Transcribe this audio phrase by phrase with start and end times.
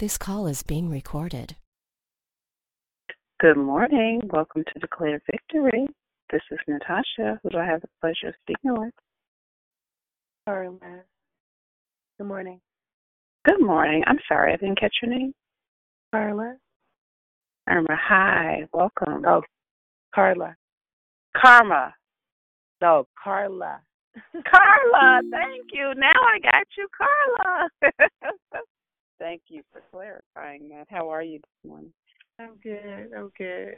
[0.00, 1.56] This call is being recorded.
[3.38, 4.22] Good morning.
[4.32, 5.86] Welcome to Declare Victory.
[6.32, 8.94] This is Natasha, who I have the pleasure of speaking with.
[10.46, 10.78] Carla.
[12.16, 12.62] Good morning.
[13.46, 14.02] Good morning.
[14.06, 15.34] I'm sorry, I didn't catch your name.
[16.12, 16.56] Carla.
[17.68, 18.66] Irma, hi.
[18.72, 19.22] Welcome.
[19.28, 19.42] Oh,
[20.14, 20.56] Carla.
[21.36, 21.92] Karma.
[22.80, 23.82] No, Carla.
[24.50, 25.92] Carla, thank you.
[25.94, 27.68] Now I got you, Carla.
[29.20, 30.86] thank you for clarifying that.
[30.90, 31.92] How are you this morning?
[32.40, 33.12] I'm good.
[33.16, 33.74] I'm good.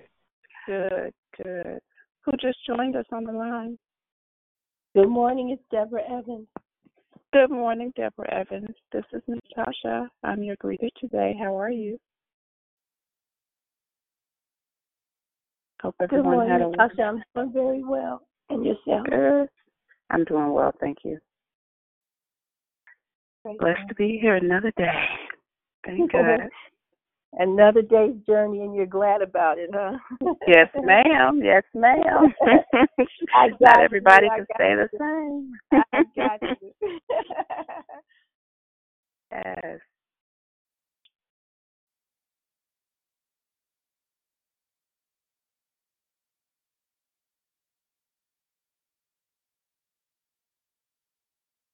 [0.66, 1.80] Good, good.
[2.24, 3.76] Who just joined us on the line?
[4.94, 5.50] Good morning.
[5.50, 6.46] It's Deborah Evans.
[7.32, 8.74] Good morning, Deborah Evans.
[8.92, 10.08] This is Natasha.
[10.22, 11.34] I'm your greeter today.
[11.38, 11.98] How are you?
[15.82, 17.02] Hope Good morning, had a Natasha.
[17.34, 18.22] I'm doing very well.
[18.50, 19.06] And yourself?
[19.08, 19.48] good.
[20.10, 21.18] I'm doing well, thank you.
[23.42, 23.88] Praise Blessed God.
[23.88, 24.92] to be here another day.
[25.84, 26.48] Thank God.
[27.34, 29.96] Another day's journey, and you're glad about it, huh?
[30.46, 31.40] yes, ma'am.
[31.42, 32.34] Yes, ma'am.
[33.34, 33.84] I Not got you.
[33.84, 35.52] everybody I can got say the same.
[35.92, 36.72] I got you.
[39.32, 39.80] yes.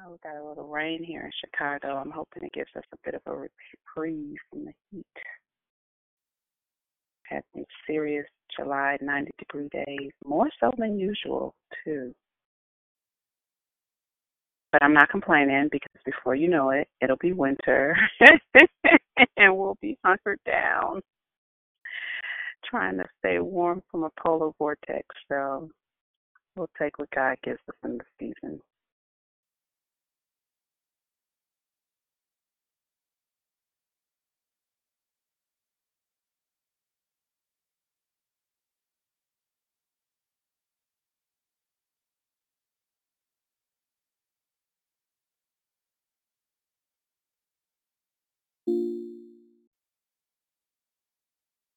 [0.01, 1.97] Oh, we got a little rain here in Chicago.
[1.97, 5.05] I'm hoping it gives us a bit of a reprieve from the heat.
[7.25, 12.15] Had some serious July 90 degree days, more so than usual, too.
[14.71, 17.97] But I'm not complaining because before you know it, it'll be winter
[19.37, 21.01] and we'll be hunkered down
[22.65, 25.07] trying to stay warm from a polar vortex.
[25.29, 25.71] So
[26.57, 28.61] we'll take what God gives us in the season.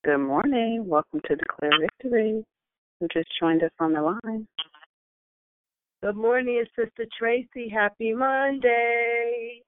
[0.03, 0.85] Good morning.
[0.88, 2.44] Welcome to Declare Victory.
[3.00, 4.47] Who just joined us on the line?
[6.01, 7.69] Good morning, Sister Tracy.
[7.69, 9.61] Happy Monday.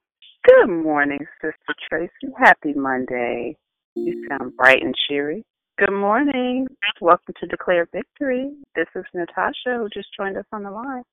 [0.48, 2.34] Good morning, Sister Tracy.
[2.36, 3.56] Happy Monday.
[3.94, 5.44] You sound bright and cheery.
[5.78, 6.66] Good morning.
[7.00, 8.54] Welcome to Declare Victory.
[8.76, 11.04] This is Natasha who just joined us on the line.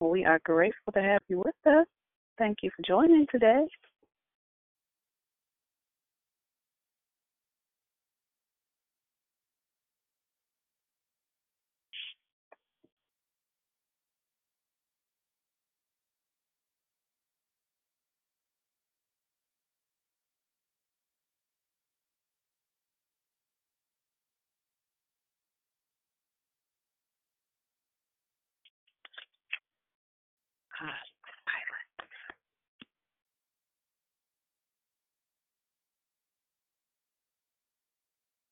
[0.00, 1.86] We are grateful to have you with us.
[2.36, 3.64] Thank you for joining today.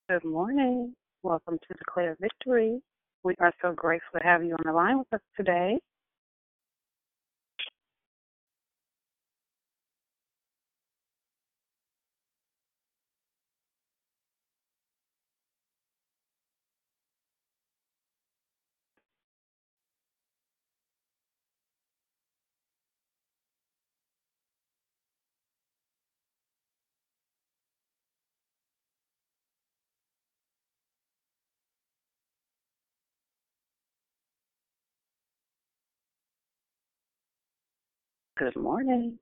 [0.08, 0.94] Good morning.
[1.24, 2.80] Welcome to Declare Victory.
[3.24, 5.80] We are so grateful to have you on the line with us today.
[38.38, 39.18] Good morning.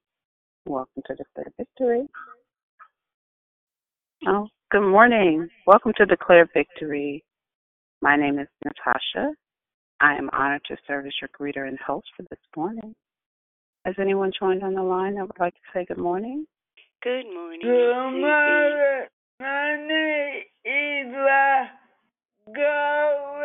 [0.66, 2.08] Welcome to Declare Victory.
[4.26, 5.48] Oh, good morning.
[5.68, 7.22] Welcome to Declare Victory.
[8.02, 9.32] My name is Natasha.
[10.00, 12.92] I am honored to serve as your greeter and host for this morning.
[13.84, 16.44] Has anyone joined on the line that would like to say good morning?
[17.00, 17.60] Good morning.
[17.62, 19.06] Good morning.
[19.38, 21.66] My name is uh,
[22.52, 23.44] Gloria.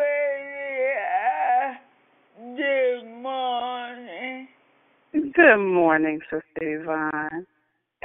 [2.56, 4.48] Good morning.
[5.40, 7.46] Good morning, Sister Yvonne.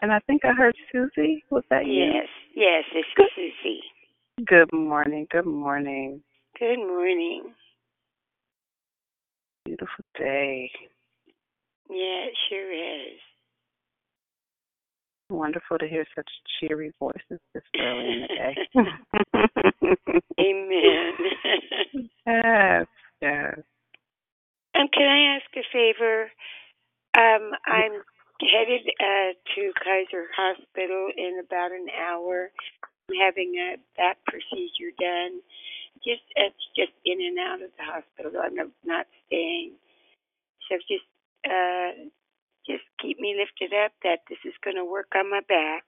[0.01, 1.43] And I think I heard Susie.
[1.51, 2.05] Was that you?
[2.05, 3.25] Yes, yes, it's Good.
[3.35, 3.81] Susie.
[4.45, 5.27] Good morning.
[5.29, 6.21] Good morning.
[6.57, 7.43] Good morning.
[9.65, 10.71] Beautiful day.
[11.89, 13.19] Yeah, it sure is.
[15.29, 16.29] Wonderful to hear such
[16.59, 18.55] cheery voices this early in the day.
[20.39, 21.11] Amen.
[22.25, 22.85] yes,
[23.21, 23.59] yes.
[24.79, 26.29] um, can I ask a favor?
[27.15, 28.03] Um, I'm
[28.43, 32.51] headed uh, to Kaiser Hospital in about an hour.
[33.09, 35.39] I'm having a back procedure done.
[36.03, 38.41] Just it's just in and out of the hospital.
[38.43, 39.73] I'm not, staying.
[40.69, 41.07] So just
[41.47, 42.09] uh,
[42.67, 45.85] just keep me lifted up that this is going to work on my back.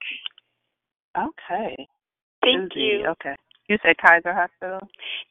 [1.18, 1.88] Okay.
[2.42, 3.08] Thank Susie, you.
[3.08, 3.36] Okay.
[3.68, 4.80] You said Kaiser Hospital?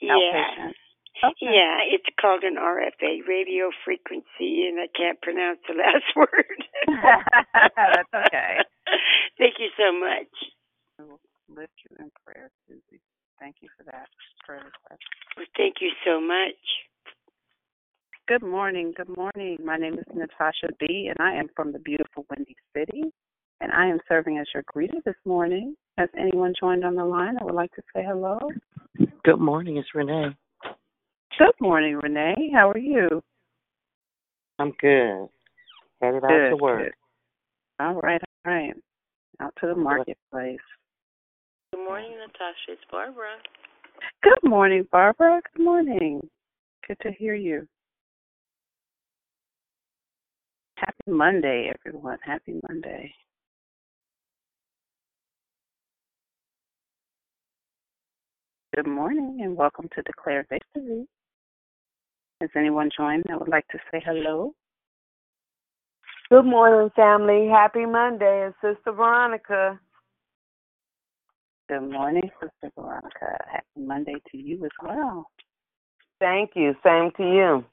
[0.00, 0.12] Yeah.
[0.12, 0.74] Outpatient.
[1.24, 1.48] Okay.
[1.48, 6.60] Yeah, it's called an RFA, radio frequency, and I can't pronounce the last word.
[7.76, 8.58] That's okay.
[9.38, 10.28] Thank you so much.
[10.98, 13.00] We will lift you in prayer, Susie.
[13.40, 14.08] Thank you for that
[14.44, 15.02] prayer request.
[15.36, 16.56] Well, thank you so much.
[18.28, 18.94] Good morning.
[18.96, 19.58] Good morning.
[19.62, 23.04] My name is Natasha B., and I am from the beautiful Windy City.
[23.60, 25.76] And I am serving as your greeter this morning.
[25.98, 28.38] Has anyone joined on the line that would like to say hello?
[29.22, 30.34] Good morning, it's Renee.
[31.38, 32.50] Good morning, Renee.
[32.54, 33.22] How are you?
[34.58, 35.28] I'm good.
[36.00, 36.84] Headed out to work.
[36.84, 36.92] good.
[37.78, 38.74] All right, all right.
[39.40, 40.58] Out to the marketplace.
[41.72, 42.70] Good morning, Natasha.
[42.72, 43.36] It's Barbara.
[44.22, 45.42] Good morning, Barbara.
[45.54, 46.26] Good morning.
[46.88, 47.68] Good to hear you.
[50.76, 52.18] Happy Monday, everyone.
[52.24, 53.12] Happy Monday.
[58.74, 61.06] Good morning and welcome to Declare Victory.
[62.40, 64.52] Has anyone joined that would like to say hello?
[66.28, 67.48] Good morning, family.
[67.50, 68.48] Happy Monday.
[68.48, 69.80] It's Sister Veronica.
[71.70, 73.38] Good morning, Sister Veronica.
[73.50, 75.26] Happy Monday to you as well.
[76.20, 76.74] Thank you.
[76.84, 77.64] Same to you.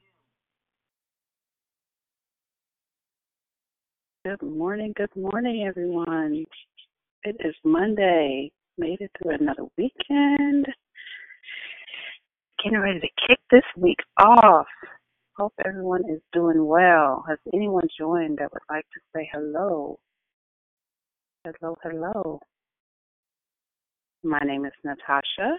[4.24, 6.46] Good morning, good morning, everyone.
[7.24, 8.50] It is Monday.
[8.78, 10.66] Made it through another weekend.
[12.64, 14.66] Getting ready to kick this week off.
[15.36, 17.22] Hope everyone is doing well.
[17.28, 19.98] Has anyone joined that would like to say hello?
[21.44, 22.40] Hello, hello.
[24.22, 25.58] My name is Natasha.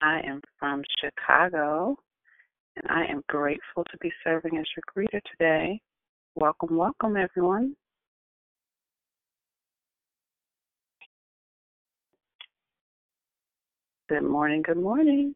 [0.00, 1.98] I am from Chicago,
[2.76, 5.78] and I am grateful to be serving as your greeter today.
[6.36, 7.76] Welcome, welcome, everyone.
[14.08, 15.34] Good morning, good morning.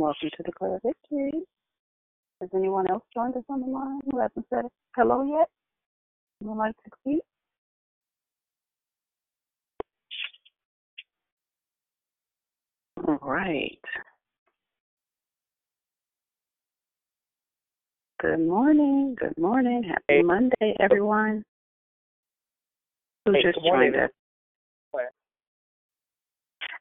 [0.00, 1.42] Welcome to Declare Victory.
[2.40, 4.64] Has anyone else joined us on the line who hasn't said
[4.96, 5.46] hello yet?
[6.42, 7.20] Would like to speak?
[13.06, 13.78] All right.
[18.22, 19.16] Good morning.
[19.20, 19.82] Good morning.
[19.86, 20.22] Happy Hey.
[20.22, 21.44] Monday, everyone.
[23.26, 24.10] Who Hey, just joined us?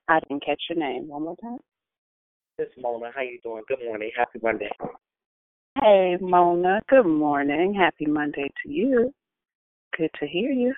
[0.07, 1.09] I didn't catch your name.
[1.09, 1.59] One more time.
[2.59, 3.09] Is Mona.
[3.15, 3.63] How you doing?
[3.69, 4.11] Good morning.
[4.17, 4.69] Happy Monday.
[5.81, 6.81] Hey, Mona.
[6.89, 7.73] Good morning.
[7.73, 9.13] Happy Monday to you.
[9.97, 10.73] Good to hear you.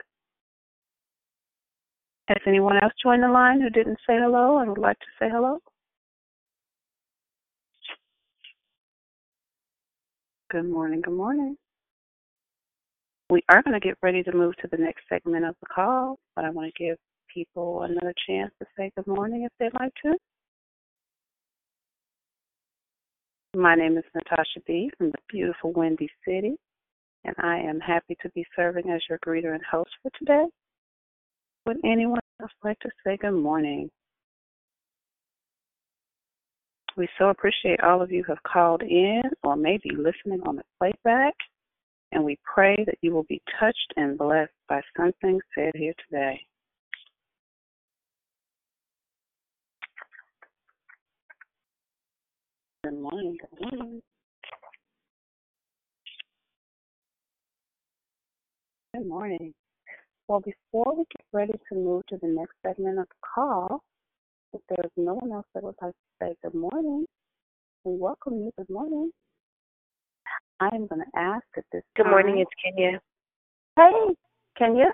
[2.28, 5.28] Has anyone else joined the line who didn't say hello and would like to say
[5.28, 5.58] hello?
[10.52, 11.02] Good morning.
[11.02, 11.58] Good morning.
[13.32, 16.20] We are going to get ready to move to the next segment of the call,
[16.36, 16.98] but I want to give
[17.34, 20.14] people another chance to say good morning if they'd like to.
[23.56, 24.90] My name is Natasha B.
[24.98, 26.56] from the beautiful Windy City,
[27.26, 30.46] and I am happy to be serving as your greeter and host for today.
[31.66, 33.90] Would anyone else like to say good morning?
[36.96, 40.56] We so appreciate all of you who have called in or may be listening on
[40.56, 41.34] the playback,
[42.14, 46.40] and we pray that you will be touched and blessed by something said here today.
[52.84, 53.38] Good morning.
[53.40, 54.02] Good morning.
[58.96, 59.54] Good morning.
[60.28, 63.84] Well, before we get ready to move to the next segment of the call,
[64.54, 67.06] if there's no one else that would like to say good morning,
[67.84, 68.52] we welcome you.
[68.58, 69.12] Good morning.
[70.60, 72.12] I am going to ask at this Good time.
[72.14, 73.00] morning, it's Kenya.
[73.76, 74.16] Hey,
[74.58, 74.88] Kenya.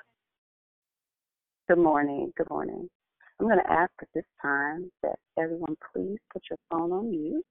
[1.70, 2.34] Good morning.
[2.36, 2.89] Good morning.
[3.39, 7.46] I'm going to ask at this time that everyone please put your phone on mute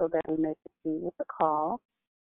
[0.00, 1.80] so that we may proceed with the call.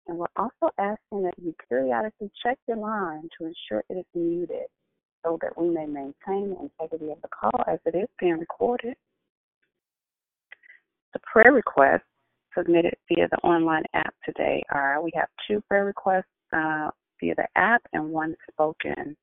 [0.06, 4.66] And we're also asking that you periodically check your line to ensure it is muted
[5.24, 8.94] so that we may maintain the integrity of the call as it is being recorded.
[11.12, 12.02] The prayer requests
[12.56, 16.90] submitted via the online app today are we have two prayer requests uh,
[17.20, 19.16] via the app and one spoken.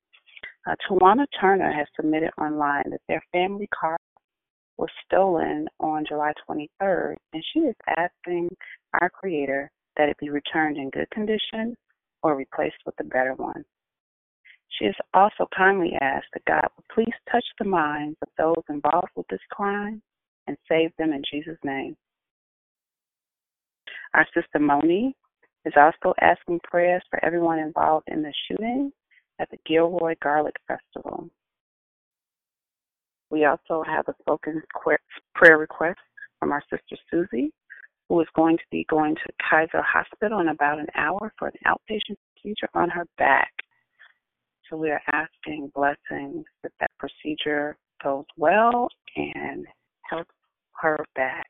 [0.66, 3.98] Uh, Tawana Turner has submitted online that their family car
[4.78, 8.48] was stolen on July 23rd, and she is asking
[9.00, 11.76] our Creator that it be returned in good condition
[12.22, 13.64] or replaced with a better one.
[14.78, 19.10] She has also kindly asked that God would please touch the minds of those involved
[19.16, 20.00] with this crime
[20.46, 21.96] and save them in Jesus' name.
[24.14, 25.14] Our sister Moni
[25.64, 28.92] is also asking prayers for everyone involved in the shooting
[29.40, 31.28] at the Gilroy Garlic Festival.
[33.30, 34.62] We also have a spoken
[35.34, 36.00] prayer request
[36.40, 37.52] from our sister Susie,
[38.08, 41.54] who is going to be going to Kaiser Hospital in about an hour for an
[41.66, 43.52] outpatient procedure on her back.
[44.68, 49.66] So we are asking blessings that that procedure goes well and
[50.08, 50.34] helps
[50.80, 51.48] her back.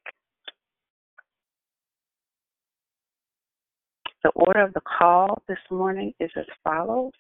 [4.25, 7.13] The order of the call this morning is as follows.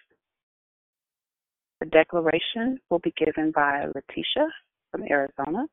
[1.80, 4.48] The declaration will be given by Letitia
[4.90, 5.66] from Arizona.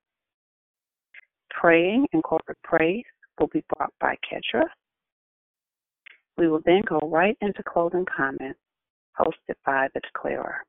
[1.50, 3.06] Praying and corporate praise
[3.40, 4.66] will be brought by Kedra.
[6.38, 8.60] We will then go right into closing comments
[9.20, 10.64] hosted by the declarer.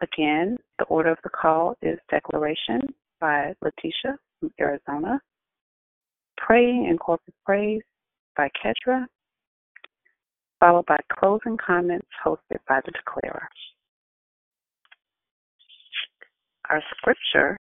[0.00, 2.82] Again, the order of the call is declaration
[3.20, 5.20] by Letitia from Arizona,
[6.36, 7.82] praying and corporate praise
[8.36, 9.06] by Kedra,
[10.60, 13.48] followed by closing comments hosted by the declarer.
[16.70, 17.56] Our scripture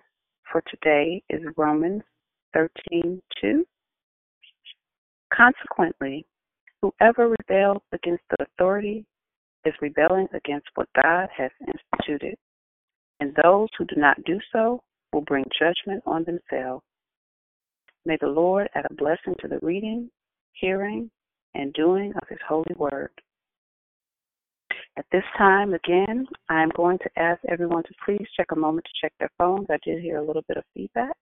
[0.52, 2.04] for today is Romans
[2.54, 3.66] 13:2.
[5.34, 6.26] Consequently,
[6.82, 9.06] whoever rebels against the authority
[9.66, 12.38] is rebelling against what God has instituted,
[13.20, 16.86] and those who do not do so will bring judgment on themselves.
[18.06, 20.10] May the Lord add a blessing to the reading,
[20.54, 21.12] hearing,
[21.58, 23.12] and doing of His holy word.
[24.98, 28.86] At this time, again, I am going to ask everyone to please check a moment
[28.86, 29.68] to check their phones.
[29.70, 31.16] I did hear a little bit of feedback.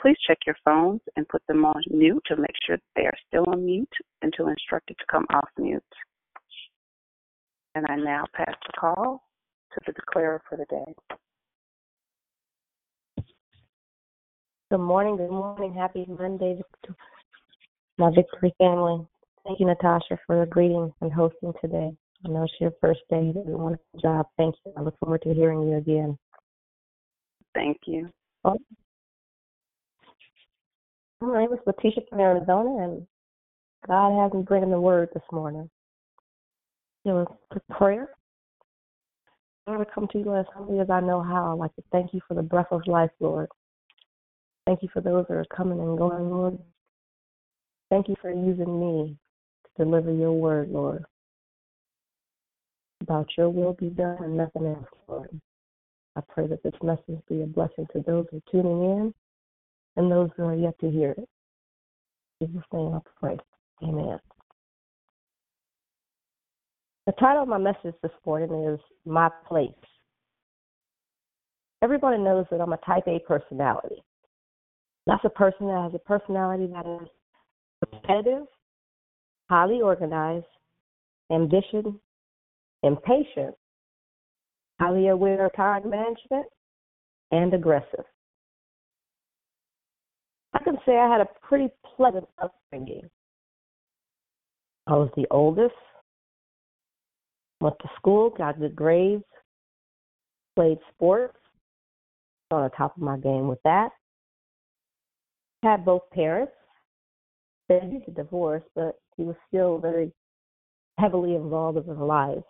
[0.00, 3.44] Please check your phones and put them on mute to make sure they are still
[3.48, 3.88] on mute
[4.22, 5.82] until instructed to come off mute.
[7.74, 9.22] And I now pass the call
[9.72, 11.24] to the declarer for the day.
[14.70, 15.74] Good morning, good morning.
[15.74, 16.94] Happy Monday to
[17.98, 19.06] my Victory family.
[19.46, 21.92] Thank you, Natasha, for the greeting and hosting today.
[22.24, 23.22] I know it's your first day.
[23.22, 24.26] You did a wonderful job.
[24.36, 24.72] Thank you.
[24.76, 26.18] I look forward to hearing you again.
[27.54, 28.08] Thank you.
[28.42, 28.58] Well,
[31.20, 33.06] my name is Letitia from Arizona, and
[33.86, 35.70] God has me bringing the word this morning.
[37.04, 38.08] It was a prayer.
[39.68, 41.52] I want to come to you as humbly as I know how.
[41.52, 43.48] I'd like to thank you for the breath of life, Lord.
[44.66, 46.58] Thank you for those that are coming and going, Lord.
[47.90, 49.16] Thank you for using me
[49.76, 51.04] deliver your word, Lord.
[53.00, 55.40] About your will be done and nothing else, Lord.
[56.16, 59.14] I pray that this message be a blessing to those who are tuning in
[59.96, 61.28] and those who are yet to hear it.
[62.40, 63.38] In Jesus' name I pray.
[63.82, 64.18] Amen.
[67.06, 69.70] The title of my message this morning is My Place.
[71.82, 74.02] Everybody knows that I'm a type A personality.
[75.06, 77.08] That's a person that has a personality that is
[77.90, 78.46] competitive,
[79.48, 80.46] highly organized,
[81.30, 81.86] ambitious,
[82.82, 83.54] impatient,
[84.80, 86.46] highly aware of time management,
[87.30, 88.04] and aggressive.
[90.52, 93.08] I can say I had a pretty pleasant upbringing.
[94.86, 95.74] I was the oldest,
[97.60, 99.24] went to school, got good grades,
[100.54, 101.36] played sports,
[102.50, 103.90] on the top of my game with that.
[105.62, 106.52] Had both parents.
[107.68, 110.12] They did divorce, but he was still very
[110.98, 112.44] heavily involved in their lives.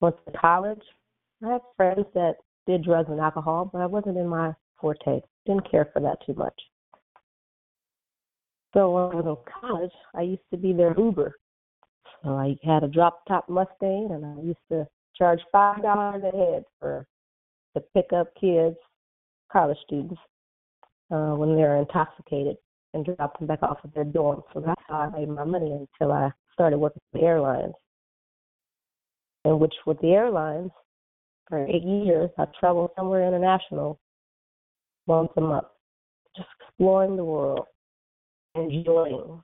[0.00, 0.82] Went to college.
[1.44, 2.36] I had friends that
[2.66, 5.20] did drugs and alcohol, but I wasn't in my forte.
[5.46, 6.54] Didn't care for that too much.
[8.74, 11.36] So when I was in college, I used to be their Uber.
[12.22, 14.86] So I had a drop top Mustang, and I used to
[15.16, 17.06] charge five dollars a head for
[17.74, 18.76] to pick up kids,
[19.52, 20.20] college students,
[21.10, 22.56] uh, when they're intoxicated
[22.94, 24.42] and drop them back off at their dorm.
[24.52, 27.74] So that's how I made my money until I started working for the airlines.
[29.44, 30.70] In which with the airlines,
[31.48, 33.98] for eight years, I traveled somewhere international
[35.06, 35.66] once a month,
[36.36, 37.66] just exploring the world,
[38.54, 39.42] enjoying.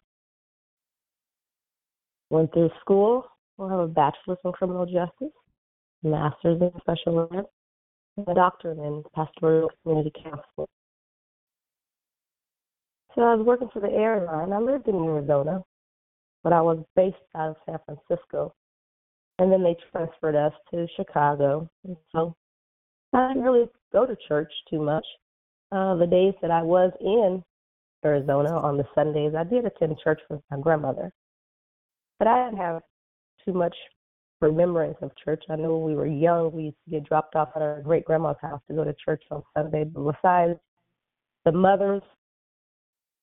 [2.31, 3.25] Went through school.
[3.59, 5.35] I have a bachelor's in criminal justice,
[6.05, 7.45] master's in special ed,
[8.17, 10.69] and a doctorate in pastoral community counseling.
[13.18, 14.52] So I was working for the airline.
[14.52, 15.64] I lived in Arizona,
[16.44, 18.54] but I was based out of San Francisco.
[19.40, 21.68] And then they transferred us to Chicago.
[21.84, 22.37] And so
[23.12, 25.04] I didn't really go to church too much.
[25.72, 27.42] Uh, the days that I was in
[28.04, 29.32] Arizona on the Sundays.
[29.37, 31.12] I did attend church with my grandmother,
[32.20, 32.82] but I didn't have
[33.44, 33.75] too much
[34.40, 35.42] remembrance of church.
[35.50, 38.04] I know when we were young, we used to get dropped off at our great
[38.04, 39.82] grandma's house to go to church on Sunday.
[39.82, 40.58] But besides
[41.44, 42.02] the mothers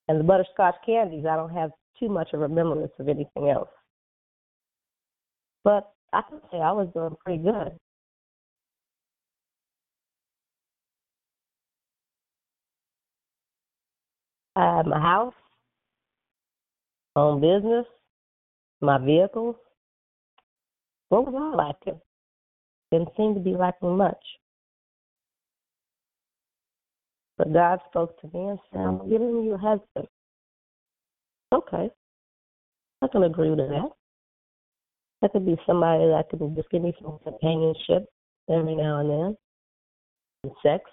[0.07, 3.69] and the butterscotch candies, I don't have too much of a remembrance of anything else.
[5.63, 7.77] But I can say I was doing pretty good.
[14.55, 15.33] I my house,
[17.15, 17.85] own business,
[18.81, 19.55] my vehicles.
[21.09, 21.99] What was I lacking?
[22.91, 24.23] Didn't seem to be lacking much.
[27.37, 30.07] But God spoke to me and said, I'm giving you a husband.
[31.53, 31.89] Okay.
[33.01, 33.89] I can agree with that.
[35.21, 38.05] That could be somebody that could just give me some companionship
[38.49, 39.37] every now and then.
[40.43, 40.83] And sex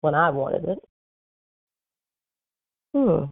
[0.00, 0.78] when I wanted it.
[2.94, 3.24] Hmm.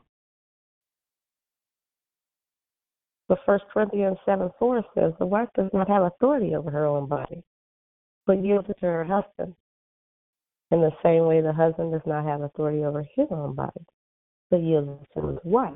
[3.28, 7.08] But First Corinthians seven four says the wife does not have authority over her own
[7.08, 7.42] body,
[8.26, 9.54] but yields it to her husband.
[10.70, 13.84] In the same way the husband does not have authority over his own body,
[14.50, 15.74] but yields to his wife.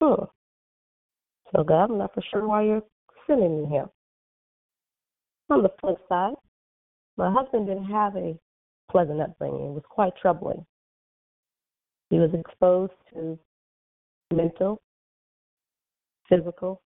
[0.00, 0.24] Hmm.
[1.54, 2.82] So God, I'm not for sure why you're
[3.26, 3.88] sending me him.
[5.50, 6.34] On the flip side,
[7.16, 8.38] my husband didn't have a
[8.90, 9.66] pleasant upbringing.
[9.66, 10.64] It was quite troubling.
[12.08, 13.38] He was exposed to
[14.32, 14.80] mental,
[16.28, 16.82] physical,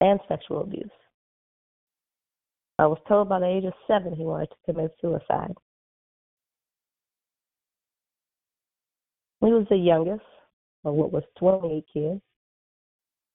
[0.00, 0.90] and sexual abuse.
[2.78, 5.54] I was told by the age of seven he wanted to commit suicide.
[9.40, 10.24] He was the youngest
[10.84, 12.20] of what was 28 kids.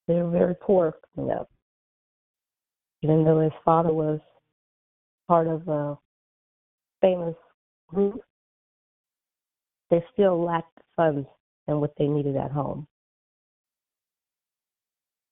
[0.08, 1.50] They were very poor growing up.
[3.02, 4.20] Even though his father was
[5.28, 5.98] part of a
[7.02, 7.36] famous
[7.88, 8.22] group,
[9.90, 11.28] they still lacked funds
[11.68, 12.88] and what they needed at home.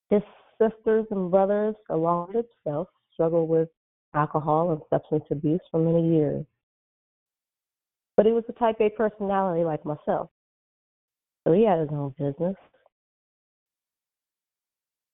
[0.10, 0.24] His
[0.60, 3.70] sisters and brothers, along with himself, struggled with
[4.14, 6.46] alcohol and substance abuse for many years.
[8.18, 10.30] But he was a type A personality like myself.
[11.46, 12.56] So he had his own business.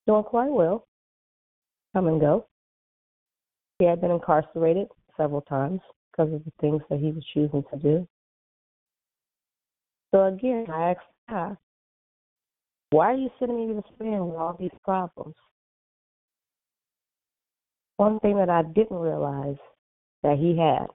[0.08, 0.88] Doing quite well.
[1.94, 2.48] Come and go.
[3.80, 5.82] He had been incarcerated several times
[6.12, 8.08] because of the things that he was choosing to do.
[10.14, 10.96] So again, I
[11.30, 11.58] asked
[12.92, 15.36] why are you sending me this man with all these problems?
[17.98, 19.58] One thing that I didn't realize
[20.24, 20.88] that he had,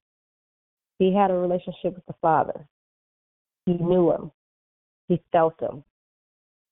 [0.99, 2.67] he had a relationship with the Father.
[3.67, 4.31] He knew him.
[5.09, 5.83] He felt him.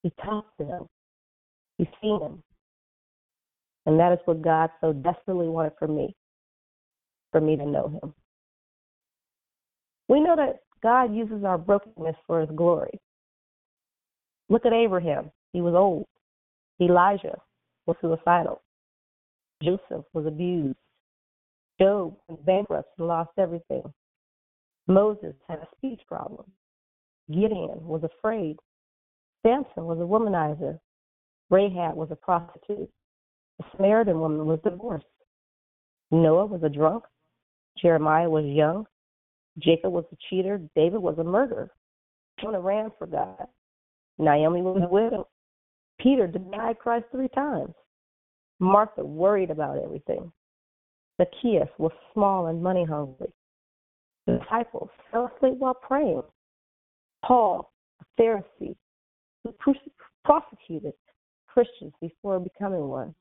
[0.03, 0.87] He talked to him.
[1.79, 2.43] He seen him.
[3.87, 6.15] And that is what God so desperately wanted for me,
[7.33, 8.13] for me to know him.
[10.09, 12.99] We know that God uses our brokenness for his glory.
[14.49, 15.31] Look at Abraham.
[15.53, 16.07] He was old.
[16.81, 17.39] Elijah
[17.87, 18.63] was suicidal.
[19.63, 20.77] Joseph was abused.
[21.81, 23.83] Job was bankrupt and lost everything.
[24.87, 26.51] Moses had a speech problem.
[27.31, 28.57] Gideon was afraid.
[29.45, 30.79] Samson was a womanizer.
[31.51, 32.91] Rahab was a prostitute.
[33.59, 35.07] The Samaritan woman was divorced.
[36.11, 37.05] Noah was a drunk.
[37.81, 38.87] Jeremiah was young.
[39.59, 40.61] Jacob was a cheater.
[40.75, 41.71] David was a murderer.
[42.41, 43.47] Jonah ran for God.
[44.19, 45.29] Naomi was a widow.
[46.01, 47.75] Peter denied Christ three times.
[48.61, 50.33] Martha worried about everything.
[51.21, 53.33] Zacchaeus was small and money hungry.
[54.27, 56.23] The disciples fell asleep while praying.
[57.25, 58.77] Paul, a Pharisee,
[59.45, 59.55] who
[60.25, 60.93] prosecuted
[61.47, 63.15] Christians before becoming one.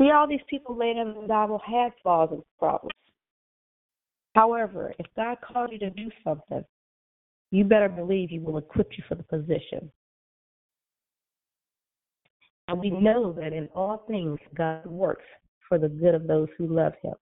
[0.00, 2.92] See, all these people later in the Bible had flaws and problems.
[4.34, 6.64] However, if God called you to do something,
[7.50, 9.90] you better believe He will equip you for the position.
[12.68, 15.24] And we know that in all things God works
[15.68, 17.14] for the good of those who love Him,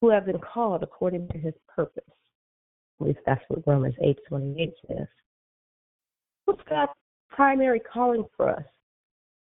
[0.00, 2.02] who have been called according to His purpose.
[3.00, 5.06] At least that's what Romans 8:28 says.
[6.44, 6.92] What's God's
[7.30, 8.64] primary calling for us,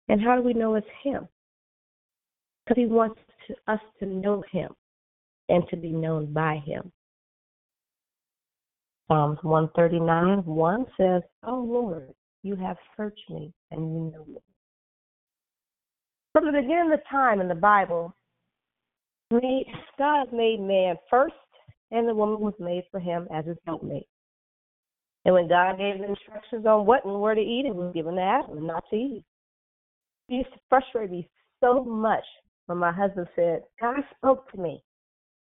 [0.08, 1.26] and how do we know it's Him?
[2.64, 4.74] Because He wants to, us to know Him
[5.48, 6.92] and to be known by Him.
[9.08, 14.40] Psalms 139 1 says, Oh Lord, you have searched me and you know me.
[16.38, 18.14] From the beginning of the time in the Bible,
[19.32, 21.34] God made man first,
[21.90, 24.06] and the woman was made for him as his helpmate.
[25.24, 28.22] And when God gave instructions on what and where to eat, it was given to
[28.22, 29.24] Adam, and not to Eve.
[30.28, 31.28] It used to frustrate me
[31.60, 32.22] so much
[32.66, 34.80] when my husband said, God spoke to me,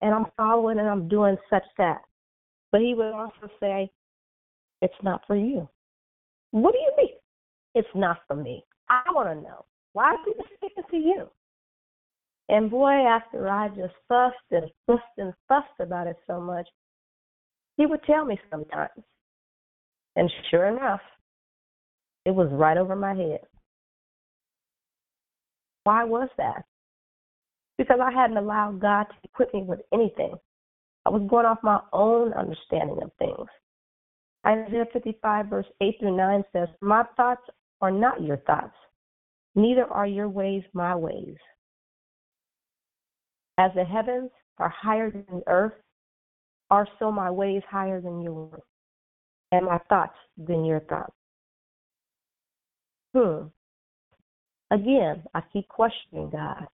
[0.02, 2.02] and I'm following and I'm doing such that.
[2.72, 3.92] But he would also say,
[4.82, 5.70] It's not for you.
[6.50, 7.18] What do you mean?
[7.76, 8.66] It's not for me.
[8.90, 9.66] I want to know.
[9.98, 11.28] Why are people speaking to you?
[12.50, 16.68] And boy, after I just fussed and fussed and fussed about it so much,
[17.78, 18.92] he would tell me sometimes.
[20.16, 21.00] And sure enough,
[22.26, 23.40] it was right over my head.
[25.84, 26.66] Why was that?
[27.80, 30.36] Because I hadn't allowed God to equip me with anything.
[31.08, 33.50] I was going off my own understanding of things.
[34.46, 37.50] Isaiah 55, verse 8 through 9 says, My thoughts
[37.82, 38.76] are not your thoughts,
[39.58, 41.36] neither are your ways my ways.
[43.58, 45.74] As the heavens are higher than the earth,
[46.70, 48.62] are so my ways higher than yours,
[49.52, 51.14] and my thoughts than your thoughts.
[53.16, 53.48] Hmm.
[54.70, 56.68] Again, I keep questioning God.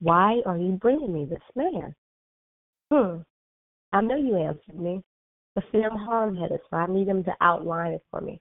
[0.00, 1.94] Why are you bringing me this man?
[2.90, 3.22] Hmm.
[3.92, 5.02] I know you answered me,
[5.54, 8.40] but I'm hard headed, so I need him to outline it for me.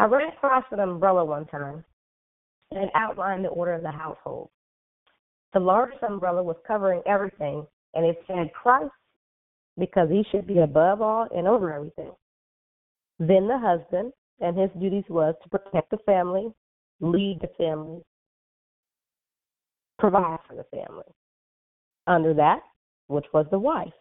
[0.00, 1.84] I ran across an umbrella one time,
[2.70, 4.50] and outlined the order of the household.
[5.54, 8.92] The largest umbrella was covering everything, and it said Christ
[9.78, 12.12] because he should be above all and over everything.
[13.18, 16.52] Then the husband, and his duties was to protect the family,
[17.00, 18.02] lead the family,
[19.98, 21.04] provide for the family.
[22.06, 22.60] Under that,
[23.08, 23.92] which was the wife,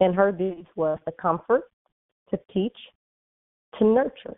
[0.00, 1.64] and her duties was to comfort,
[2.30, 2.76] to teach,
[3.78, 4.36] to nurture.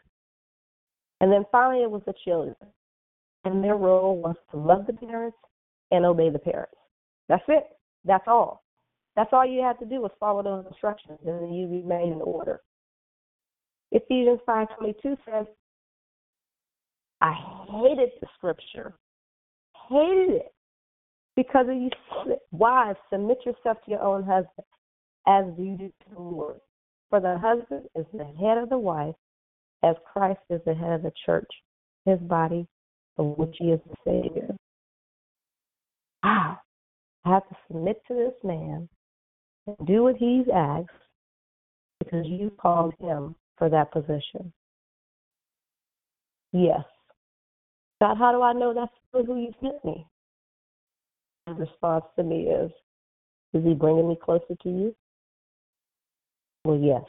[1.21, 2.57] And then finally, it was the children,
[3.44, 5.37] and their role was to love the parents
[5.90, 6.74] and obey the parents.
[7.28, 7.64] That's it.
[8.05, 8.64] That's all.
[9.16, 12.22] That's all you have to do is follow those instructions, and then you remain in
[12.22, 12.62] order.
[13.90, 15.46] Ephesians 5:22 says,
[17.20, 18.94] "I hated the scripture,
[19.88, 20.55] hated it,
[21.37, 21.90] because of you
[22.52, 24.66] wives submit yourself to your own husband,
[25.26, 26.61] as you do to the Lord.
[27.11, 29.16] For the husband is the head of the wife,
[29.83, 31.50] as Christ is the head of the church,
[32.07, 32.66] his body,
[33.18, 34.57] of which he is the Savior."
[36.22, 36.59] Wow,
[37.25, 38.88] I have to submit to this man
[39.66, 40.90] and do what he's asked
[41.98, 44.53] because you called him for that position.
[46.53, 46.85] Yes.
[48.01, 50.07] God, how do I know that's who you sent me?
[51.46, 52.70] The response to me is,
[53.53, 54.94] is he bringing me closer to you?
[56.64, 57.03] Well, yes,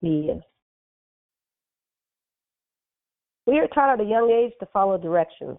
[0.00, 0.42] he is.
[3.48, 5.56] We are taught at a young age to follow directions.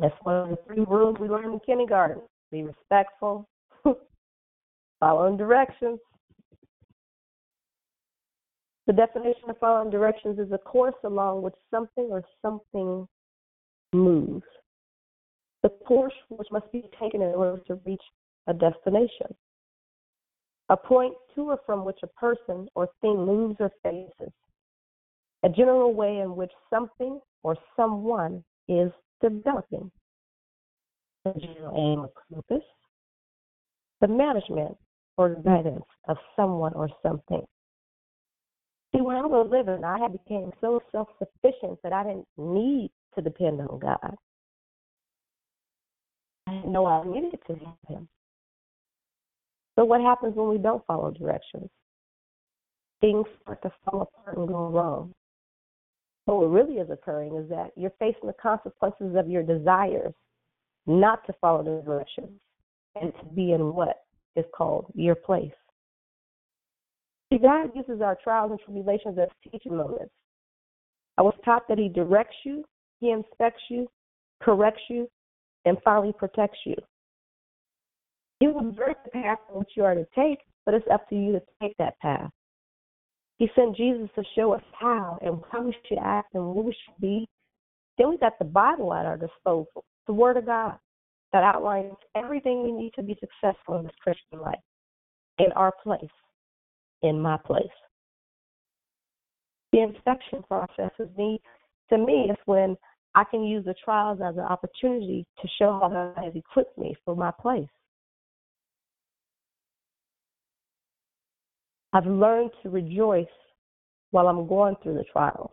[0.00, 2.22] That's one of the three rules we learn in kindergarten.
[2.52, 3.48] Be respectful,
[5.00, 5.98] following directions.
[8.86, 13.08] The definition of following directions is a course along which something or something
[13.92, 14.46] moves.
[15.64, 18.02] The course which must be taken in order to reach
[18.46, 19.34] a destination.
[20.68, 24.32] A point to or from which a person or thing moves or faces.
[25.42, 28.90] A general way in which something or someone is
[29.22, 29.90] developing.
[31.24, 32.66] The general aim or purpose.
[34.00, 34.76] The management
[35.16, 37.44] or guidance of someone or something.
[38.94, 42.90] See, when I was living, I had became so self sufficient that I didn't need
[43.14, 44.16] to depend on God.
[46.46, 48.08] I didn't know I needed to have Him.
[49.78, 51.70] So, what happens when we don't follow directions?
[53.00, 55.12] Things start to fall apart and go wrong.
[56.26, 60.14] But what really is occurring is that you're facing the consequences of your desires
[60.86, 62.38] not to follow the directions
[63.00, 64.04] and to be in what
[64.36, 65.52] is called your place.
[67.32, 70.12] See, God uses our trials and tribulations as teaching moments.
[71.16, 72.64] I was taught that He directs you,
[73.00, 73.88] He inspects you,
[74.42, 75.08] corrects you,
[75.64, 76.76] and finally protects you.
[78.40, 81.14] He will direct the path in which you are to take, but it's up to
[81.14, 82.30] you to take that path.
[83.40, 86.72] He sent Jesus to show us how and how we should act and what we
[86.84, 87.26] should be.
[87.96, 90.76] Then we got the Bible at our disposal, the Word of God
[91.32, 94.60] that outlines everything we need to be successful in this Christian life,
[95.38, 96.02] in our place,
[97.02, 97.64] in my place.
[99.72, 101.40] The inspection process is me,
[101.88, 102.76] to me, is when
[103.14, 106.94] I can use the trials as an opportunity to show how God has equipped me
[107.06, 107.68] for my place.
[111.92, 113.26] I've learned to rejoice
[114.10, 115.50] while I'm going through the trials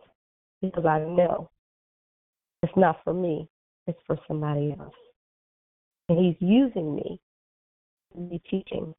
[0.62, 1.50] because I know
[2.62, 3.48] it's not for me,
[3.86, 4.94] it's for somebody else.
[6.08, 7.20] And He's using me
[8.12, 8.94] to be teaching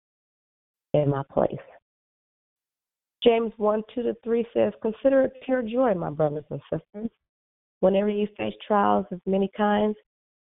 [0.93, 1.55] in my place.
[3.23, 7.09] James 1 2 to 3 says, Consider it pure joy, my brothers and sisters,
[7.81, 9.95] whenever you face trials of many kinds,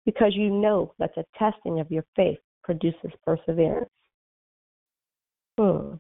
[0.06, 3.89] because you know that the testing of your faith produces perseverance.
[5.60, 5.95] Hmm.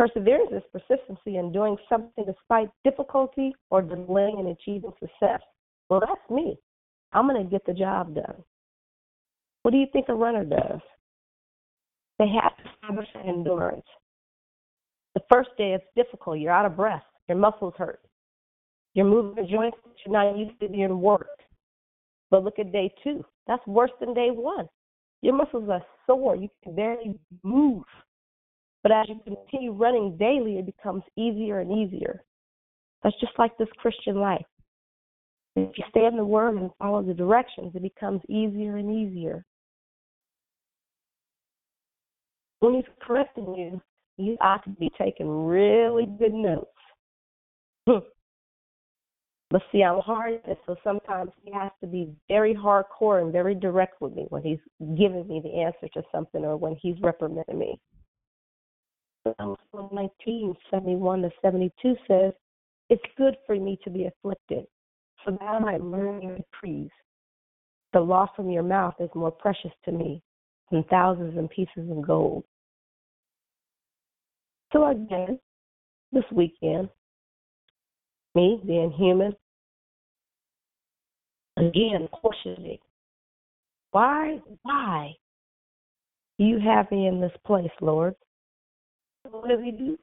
[0.00, 5.42] Perseverance is persistency in doing something despite difficulty or delaying in achieving success.
[5.90, 6.56] Well, that's me.
[7.12, 8.42] I'm going to get the job done.
[9.62, 10.80] What do you think a runner does?
[12.18, 13.84] They have to establish endurance.
[15.14, 16.38] The first day it's difficult.
[16.38, 17.04] You're out of breath.
[17.28, 18.00] Your muscles hurt.
[18.94, 21.42] You're moving joints that you're not used to being worked.
[22.30, 23.22] But look at day two.
[23.46, 24.66] That's worse than day one.
[25.20, 26.36] Your muscles are sore.
[26.36, 27.84] You can barely move.
[28.82, 32.22] But as you continue running daily, it becomes easier and easier.
[33.02, 34.44] That's just like this Christian life.
[35.56, 39.44] If you stay in the Word and follow the directions, it becomes easier and easier.
[42.60, 43.82] When He's correcting you,
[44.16, 46.66] you ought to be taking really good notes.
[47.88, 47.98] Hmm.
[49.50, 54.00] but see, I'm hard so sometimes He has to be very hardcore and very direct
[54.00, 54.58] with me when He's
[54.96, 57.80] giving me the answer to something or when He's reprimanding me.
[59.26, 62.32] Um, Psalms 119, 71 to 72 says,
[62.88, 64.66] It's good for me to be afflicted,
[65.24, 66.90] so that I might learn your decrees.
[67.92, 70.22] The law from your mouth is more precious to me
[70.70, 72.44] than thousands and pieces of gold.
[74.72, 75.38] So again,
[76.12, 76.88] this weekend,
[78.34, 79.34] me being human,
[81.56, 82.78] again questioning,
[83.90, 85.14] why, why
[86.38, 88.14] you have me in this place, Lord?
[89.30, 89.98] What did we do?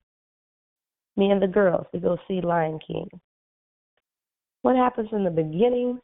[1.16, 3.10] Me and the girls, we go see Lion King.
[4.62, 6.00] What happens in the beginning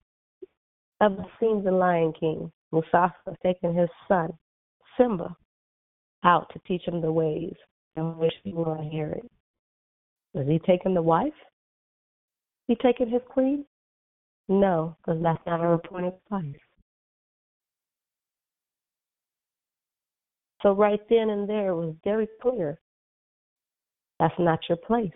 [1.02, 2.52] of the scenes in Lion King?
[2.74, 4.32] Mufasa taking his son,
[4.98, 5.36] Simba,
[6.24, 7.54] out to teach him the ways
[7.96, 9.30] in which we will inherit.
[10.34, 11.34] Was he taking the wife?
[12.68, 13.66] He taking his queen?
[14.48, 16.56] No, because that's not her appointed place.
[20.64, 22.80] So right then and there it was very clear
[24.24, 25.12] that's not your place.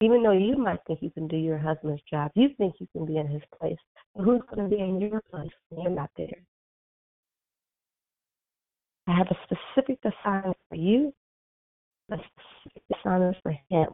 [0.00, 3.04] Even though you might think you can do your husband's job, you think you can
[3.04, 3.76] be in his place.
[4.14, 6.42] But who's going to be in your place when you're not there?
[9.06, 11.12] I have a specific assignment for you,
[12.10, 13.88] a specific assignment for him.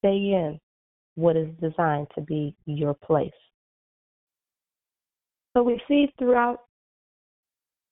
[0.00, 0.58] Stay in
[1.14, 3.30] what is designed to be your place.
[5.56, 6.62] So we see throughout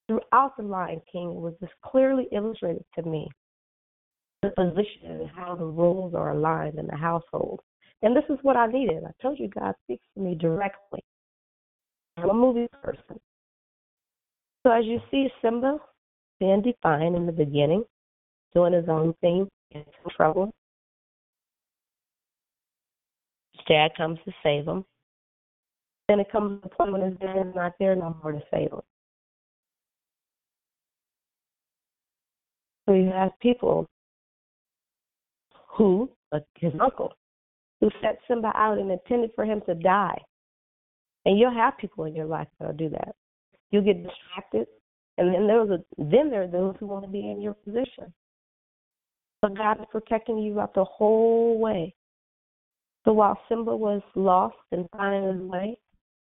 [0.09, 3.29] throughout the Lion King it was just clearly illustrated to me
[4.45, 7.61] the position how the roles are aligned in the household.
[8.03, 9.03] And this is what I needed.
[9.05, 11.03] I told you God speaks to me directly.
[12.17, 13.19] I'm a movie person.
[14.63, 15.79] So as you see Simba
[16.41, 17.85] being defined in the beginning,
[18.55, 20.53] doing his own thing, in some trouble.
[23.55, 24.85] His dad comes to save him.
[26.09, 28.43] Then it comes to the point when his dad is not there no more to
[28.53, 28.81] save him.
[32.87, 33.87] So you have people
[35.77, 36.11] who,
[36.57, 37.13] his uncle,
[37.81, 40.19] who set Simba out and intended for him to die.
[41.25, 43.15] And you'll have people in your life that'll do that.
[43.71, 44.67] You'll get distracted,
[45.19, 48.13] and then there's a then there are those who want to be in your position.
[49.43, 51.95] But God is protecting you out the whole way.
[53.05, 55.79] So while Simba was lost and finding his way,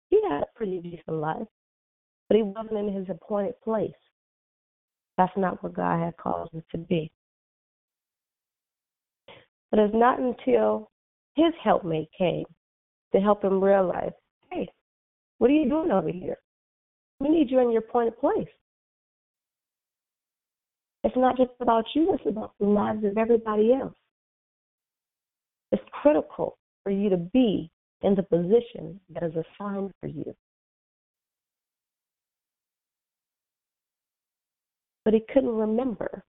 [0.09, 1.47] he had a pretty decent life,
[2.27, 3.91] but he wasn't in his appointed place.
[5.17, 7.11] That's not what God had called him to be.
[9.71, 10.89] But it's not until
[11.35, 12.45] his helpmate came
[13.13, 14.11] to help him realize,
[14.51, 14.67] hey,
[15.37, 16.37] what are you doing over here?
[17.19, 18.47] We need you in your appointed place.
[21.03, 23.93] It's not just about you, it's about the lives of everybody else.
[25.71, 27.69] It's critical for you to be
[28.01, 30.35] in the position that is assigned for you.
[35.05, 36.23] But he couldn't remember.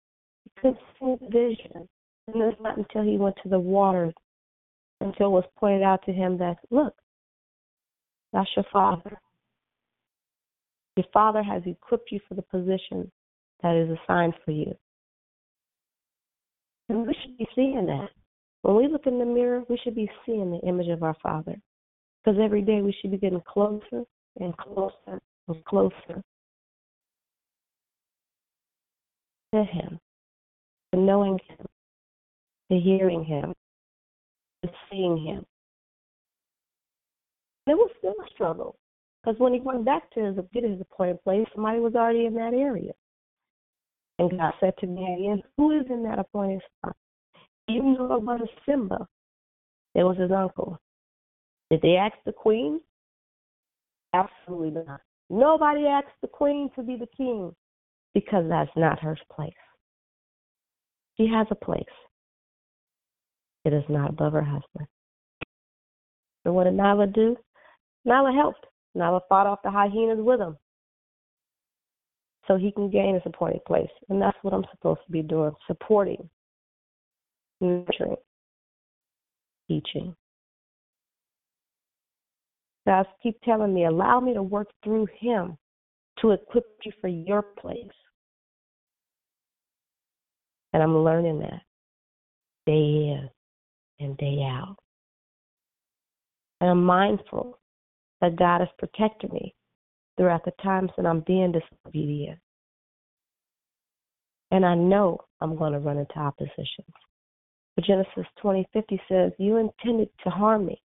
[0.44, 1.88] He couldn't see the vision.
[2.28, 4.12] And it's not until he went to the water
[5.00, 6.94] until it was pointed out to him that, look,
[8.32, 9.18] that's your father.
[10.96, 13.10] Your father has equipped you for the position
[13.62, 14.76] that is assigned for you.
[16.88, 18.08] And we should be seeing that.
[18.62, 21.56] When we look in the mirror, we should be seeing the image of our Father.
[22.24, 24.02] Because every day we should be getting closer
[24.40, 26.22] and closer and closer
[29.54, 30.00] to Him,
[30.92, 31.66] to knowing Him,
[32.70, 33.54] to hearing him,
[34.64, 35.44] to seeing him.
[37.66, 38.76] There was still a struggle
[39.22, 42.34] because when he went back to his, get his appointed place, somebody was already in
[42.34, 42.92] that area.
[44.18, 46.96] And God said to me again, Who is in that appointed spot?
[47.68, 49.06] Even though it was Simba,
[49.94, 50.78] it was his uncle.
[51.70, 52.80] Did they ask the queen?
[54.14, 55.00] Absolutely not.
[55.30, 57.54] Nobody asked the queen to be the king
[58.14, 59.52] because that's not her place.
[61.16, 61.84] She has a place.
[63.68, 64.88] It is not above her husband.
[66.42, 67.36] So what did Nyla do?
[68.06, 68.64] Nyla helped.
[68.96, 70.56] Nyla fought off the hyenas with him
[72.46, 73.90] so he can gain a supporting place.
[74.08, 76.30] And that's what I'm supposed to be doing supporting,
[77.60, 78.16] nurturing,
[79.68, 80.16] teaching.
[82.86, 85.58] God keep telling me, allow me to work through him
[86.22, 87.84] to equip you for your place.
[90.72, 91.60] And I'm learning that
[92.64, 93.28] day in
[94.00, 94.76] and day out.
[96.60, 97.58] And I'm mindful
[98.20, 99.54] that God has protected me
[100.16, 102.38] throughout the times that I'm being disobedient.
[104.50, 106.84] And I know I'm going to run into opposition.
[107.76, 110.82] But Genesis 20:50 says, "You intended to harm me,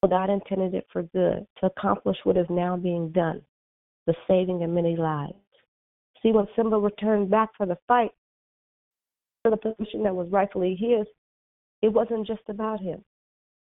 [0.00, 3.44] but God intended it for good, to accomplish what is now being done,
[4.06, 5.34] the saving of many lives."
[6.22, 8.12] See, when Simba returned back for the fight,
[9.42, 11.06] for the position that was rightfully his,
[11.84, 13.04] it wasn't just about him.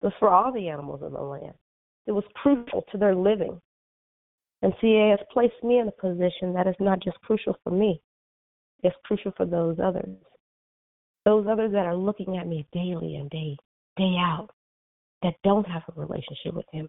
[0.01, 1.53] It was for all the animals of the land.
[2.07, 3.59] It was crucial to their living.
[4.61, 8.01] And CA has placed me in a position that is not just crucial for me,
[8.83, 10.15] it's crucial for those others.
[11.25, 13.57] Those others that are looking at me daily and day
[13.97, 14.47] day out
[15.21, 16.87] that don't have a relationship with him.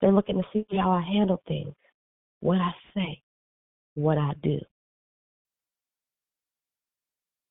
[0.00, 1.74] They're looking to see how I handle things,
[2.38, 3.20] what I say,
[3.94, 4.58] what I do.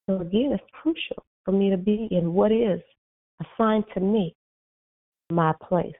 [0.06, 2.80] So again, it's crucial for me to be in what is
[3.42, 4.36] assigned to me,
[5.30, 5.94] my place.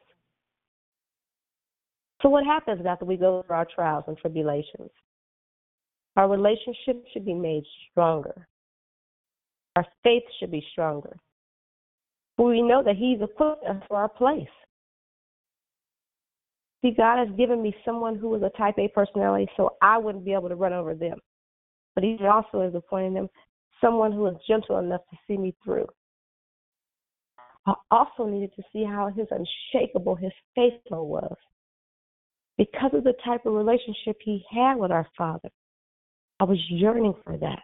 [2.22, 4.90] So, what happens after we go through our trials and tribulations?
[6.16, 8.48] Our relationship should be made stronger.
[9.76, 11.16] Our faith should be stronger.
[12.40, 14.48] We know that He's equipped us for our place.
[16.82, 20.26] See, God has given me someone who is a type A personality, so I wouldn't
[20.26, 21.20] be able to run over them.
[21.94, 23.30] But He also is appointing them
[23.82, 25.88] someone who is gentle enough to see me through.
[27.68, 31.36] I also needed to see how his unshakable his faith was
[32.58, 35.50] because of the type of relationship he had with our Father.
[36.40, 37.60] I was yearning for that.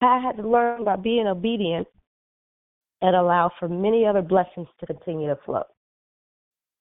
[0.00, 1.88] I had to learn by being obedient
[3.02, 5.64] and allow for many other blessings to continue to flow.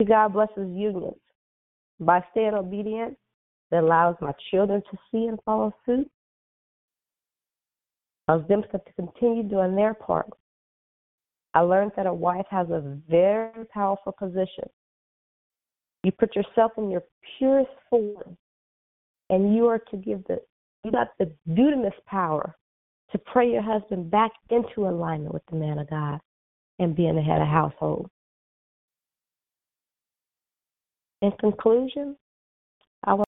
[0.07, 1.15] God blesses unions.
[1.99, 3.17] By staying obedient,
[3.71, 6.09] that allows my children to see and follow suit,
[8.27, 10.29] allows them to continue doing their part
[11.55, 14.65] I learned that a wife has a very powerful position.
[16.03, 17.03] You put yourself in your
[17.37, 18.37] purest form,
[19.29, 20.41] and you are to give the
[20.83, 22.55] you got the dunamis power
[23.11, 26.19] to pray your husband back into alignment with the man of God
[26.77, 28.09] and being the head of household.
[31.21, 32.17] In conclusion,
[33.05, 33.25] I will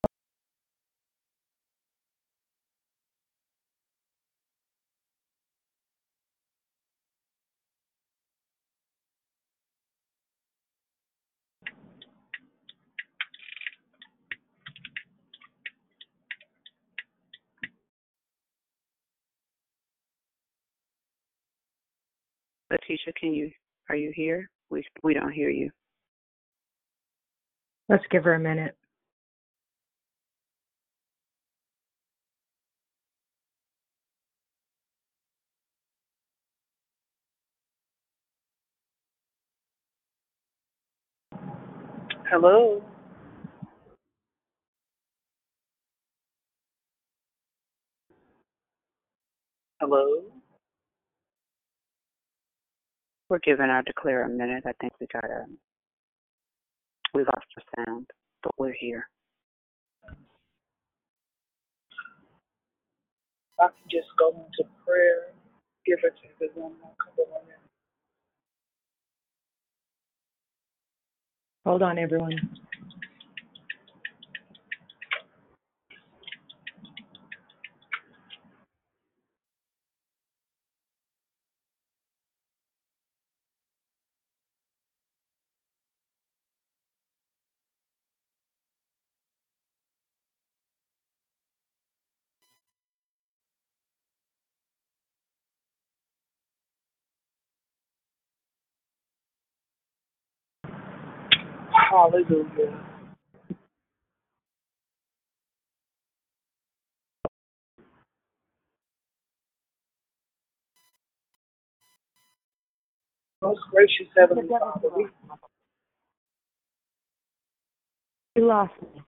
[22.90, 23.52] Letitia, can you
[23.90, 24.50] are you here?
[24.70, 25.70] We we don't hear you.
[27.90, 28.76] Let's give her a minute.
[42.30, 42.84] Hello.
[49.80, 50.24] Hello.
[53.30, 54.64] We're giving our declare a minute.
[54.68, 55.46] I think we got a
[57.14, 58.08] we lost the sound,
[58.44, 59.10] but we're here.
[63.60, 65.34] I can just go into prayer,
[65.86, 67.62] give it to everyone, a couple of minutes.
[71.66, 72.34] Hold on, everyone.
[101.98, 102.80] Hallelujah.
[113.42, 115.08] Most gracious Heavenly Father, we
[118.36, 119.02] You lost me.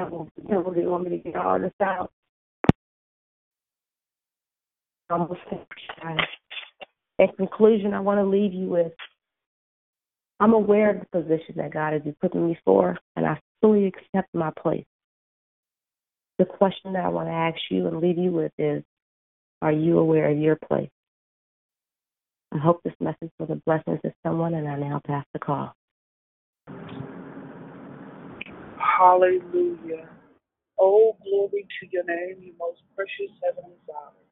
[0.00, 2.10] Devil, devil didn't want me to get all this out.
[5.08, 5.68] almost finished.
[7.20, 8.92] In conclusion, I want to leave you with
[10.40, 14.28] I'm aware of the position that God has put me for, and I fully accept
[14.34, 14.84] my place.
[16.38, 18.84] The question that I want to ask you and leave you with is
[19.60, 20.90] Are you aware of your place?
[22.52, 25.74] I hope this message was a blessing to someone, and I now pass the call.
[28.78, 30.08] Hallelujah.
[30.78, 34.22] Oh, glory to your name, you most precious Heavenly Father.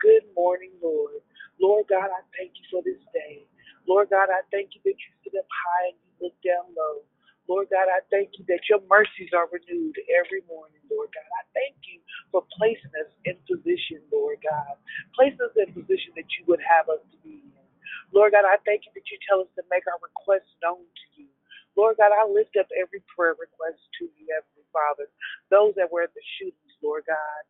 [0.00, 1.22] Good morning, Lord.
[1.58, 3.46] Lord God, I thank you for this day.
[3.88, 7.06] Lord God, I thank you that you sit up high and you look down low.
[7.48, 11.26] Lord God, I thank you that your mercies are renewed every morning, Lord God.
[11.40, 14.78] I thank you for placing us in position, Lord God.
[15.14, 17.66] Place us in position that you would have us to be in.
[18.14, 21.06] Lord God, I thank you that you tell us to make our requests known to
[21.18, 21.30] you.
[21.78, 25.06] Lord God, I lift up every prayer request to you, Heavenly Father.
[25.50, 27.42] Those that were at the shootings, Lord God.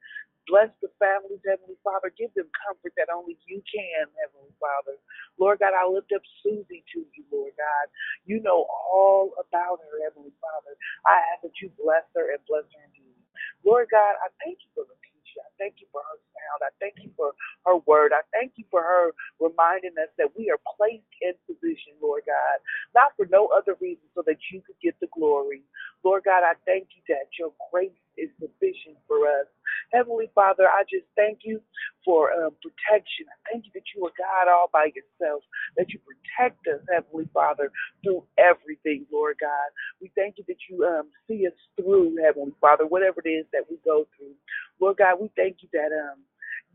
[0.48, 2.12] Bless the families, Heavenly Father.
[2.18, 4.98] Give them comfort that only you can, Heavenly Father.
[5.38, 7.86] Lord God, I lift up Susie to you, Lord God.
[8.26, 10.74] You know all about her, Heavenly Father.
[11.06, 13.16] I ask that you bless her and bless her indeed.
[13.64, 15.40] Lord God, I thank you for Lakeisha.
[15.46, 16.60] I thank you for her sound.
[16.66, 17.32] I thank you for
[17.66, 18.12] her word.
[18.12, 22.58] I thank you for her reminding us that we are placed in position, Lord God,
[22.94, 25.64] not for no other reason so that you could get the glory.
[26.04, 29.48] Lord God, I thank you that your grace is sufficient for us.
[29.92, 31.60] Heavenly Father, I just thank you
[32.04, 33.26] for um, protection.
[33.30, 35.42] I thank you that you are God all by yourself,
[35.76, 37.70] that you protect us, Heavenly Father,
[38.04, 39.70] through everything, Lord God.
[40.00, 43.64] We thank you that you um, see us through, Heavenly Father, whatever it is that
[43.70, 44.34] we go through.
[44.80, 46.20] Lord God, we thank you that um,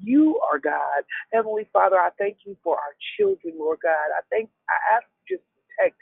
[0.01, 1.03] you are God.
[1.33, 4.09] Heavenly Father, I thank you for our children, Lord God.
[4.17, 5.99] I thank I ask you just protect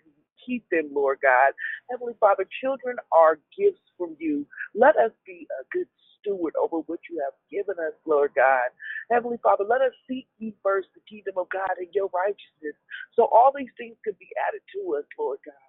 [0.50, 1.54] keep them, Lord God.
[1.92, 4.48] Heavenly Father, children are gifts from you.
[4.76, 5.88] Let us be a good
[6.22, 8.74] steward over what you have given us, Lord God.
[9.12, 12.78] Heavenly Father, let us seek ye first the kingdom of God and your righteousness.
[13.16, 15.69] So all these things can be added to us, Lord God.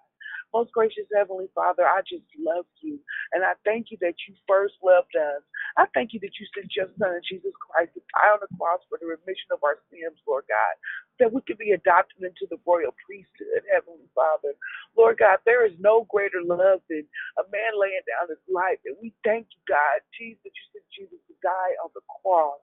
[0.53, 2.99] Most gracious Heavenly Father, I just love you.
[3.33, 5.43] And I thank you that you first loved us.
[5.77, 8.81] I thank you that you sent your Son, Jesus Christ, to die on the cross
[8.89, 10.75] for the remission of our sins, Lord God,
[11.21, 14.53] that we could be adopted into the royal priesthood, Heavenly Father.
[14.97, 17.05] Lord God, there is no greater love than
[17.39, 18.79] a man laying down his life.
[18.85, 22.61] And we thank you, God, Jesus, that you sent Jesus to die on the cross.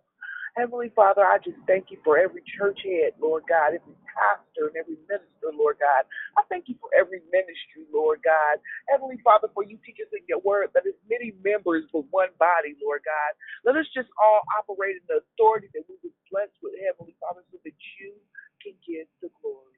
[0.58, 4.76] Heavenly Father, I just thank you for every church head, Lord God, every pastor and
[4.76, 6.04] every minister, Lord God.
[6.34, 8.58] I thank you for every ministry, Lord God.
[8.90, 12.34] Heavenly Father, for you teach us in your word that as many members but one
[12.42, 13.32] body, Lord God.
[13.62, 17.46] Let us just all operate in the authority that we were blessed with, Heavenly Father,
[17.54, 18.18] so that you
[18.60, 19.70] can get the glory.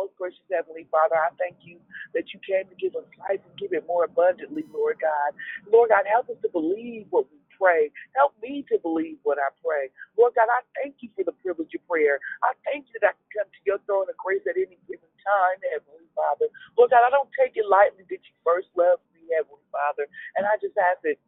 [0.00, 1.78] Most gracious Heavenly Father, I thank you
[2.16, 5.36] that you came to give us life and give it more abundantly, Lord God.
[5.68, 7.90] Lord God, help us to believe what we pray.
[8.16, 9.90] Help me to believe what I pray.
[10.18, 12.20] Lord God, I thank you for the privilege of prayer.
[12.44, 15.10] I thank you that I can come to your throne of grace at any given
[15.24, 16.48] time, Heavenly Father.
[16.78, 20.06] Lord God, I don't take it lightly that you first loved me, Heavenly Father.
[20.36, 21.18] And I just ask that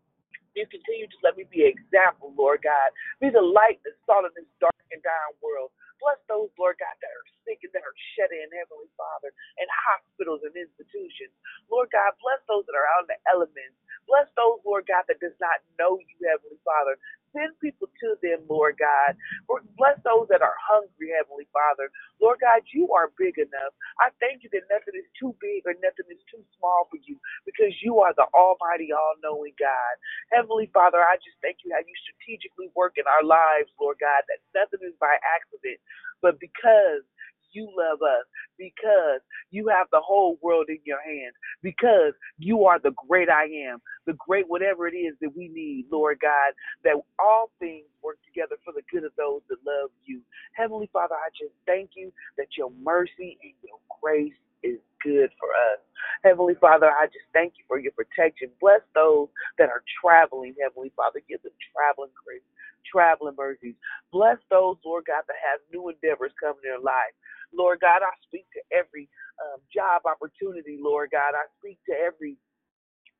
[0.56, 2.90] you continue to let me be an example, Lord God.
[3.20, 5.72] Be the light that's salt in this dark and dying world.
[6.02, 9.68] Bless those, Lord God, that are sick and that are shut in, Heavenly Father, and
[9.90, 11.32] hospitals and institutions.
[11.72, 13.78] Lord God, bless those that are out in the elements.
[14.08, 16.98] Bless those, Lord God, that does not know you, Heavenly Father.
[17.36, 19.14] Send people to them, Lord God.
[19.76, 21.92] Bless those that are hungry, Heavenly Father.
[22.22, 23.76] Lord God, you are big enough.
[24.00, 27.20] I thank you that nothing is too big or nothing is too small for you
[27.44, 29.94] because you are the Almighty, all knowing God.
[30.32, 34.24] Heavenly Father, I just thank you how you strategically work in our lives, Lord God,
[34.32, 35.78] that nothing is by accident,
[36.24, 37.04] but because
[37.56, 38.26] you love us,
[38.58, 43.44] because you have the whole world in your hands, because you are the great I
[43.68, 46.52] am, the great whatever it is that we need, Lord God,
[46.84, 50.20] that all things work together for the good of those that love you.
[50.54, 55.50] Heavenly Father, I just thank you that your mercy and your grace is good for
[55.72, 55.80] us.
[56.24, 58.50] Heavenly Father, I just thank you for your protection.
[58.60, 59.28] Bless those
[59.58, 61.20] that are traveling, Heavenly Father.
[61.28, 62.44] Give them traveling grace,
[62.86, 63.76] traveling mercies.
[64.12, 67.14] Bless those, Lord God, that have new endeavors come in their life.
[67.54, 69.08] Lord God, I speak to every
[69.40, 71.34] um, job opportunity, Lord God.
[71.36, 72.36] I speak to every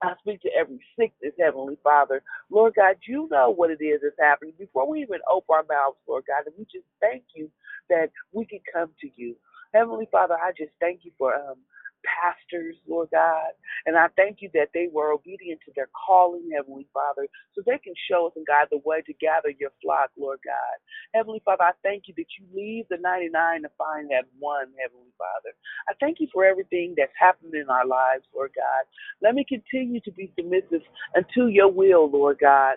[0.03, 2.22] I speak to every sickness, Heavenly Father.
[2.51, 5.99] Lord God, you know what it is that's happening before we even open our mouths,
[6.09, 6.47] Lord God.
[6.47, 7.51] And we just thank you
[7.91, 9.37] that we can come to you.
[9.77, 11.59] Heavenly Father, I just thank you for um,
[12.07, 13.53] pastors, Lord God.
[13.87, 17.79] And I thank you that they were obedient to their calling, Heavenly Father, so they
[17.79, 20.77] can show us and guide the way to gather your flock, Lord God.
[21.14, 25.12] Heavenly Father, I thank you that you leave the 99 to find that one, Heavenly
[25.18, 25.53] Father.
[25.89, 28.85] I thank you for everything that's happened in our lives, Lord God.
[29.22, 30.83] Let me continue to be submissive
[31.16, 32.77] unto your will, Lord God.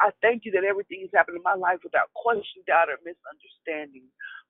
[0.00, 4.04] I thank you that everything has happened in my life without question, doubt, or misunderstanding.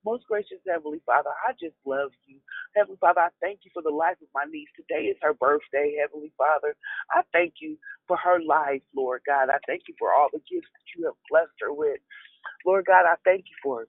[0.09, 2.40] Most gracious Heavenly Father, I just love you.
[2.76, 4.72] Heavenly Father, I thank you for the life of my niece.
[4.76, 6.76] Today is her birthday, Heavenly Father.
[7.12, 7.76] I thank you
[8.09, 9.50] for her life, Lord God.
[9.52, 12.00] I thank you for all the gifts that you have blessed her with.
[12.66, 13.86] Lord God, I thank you for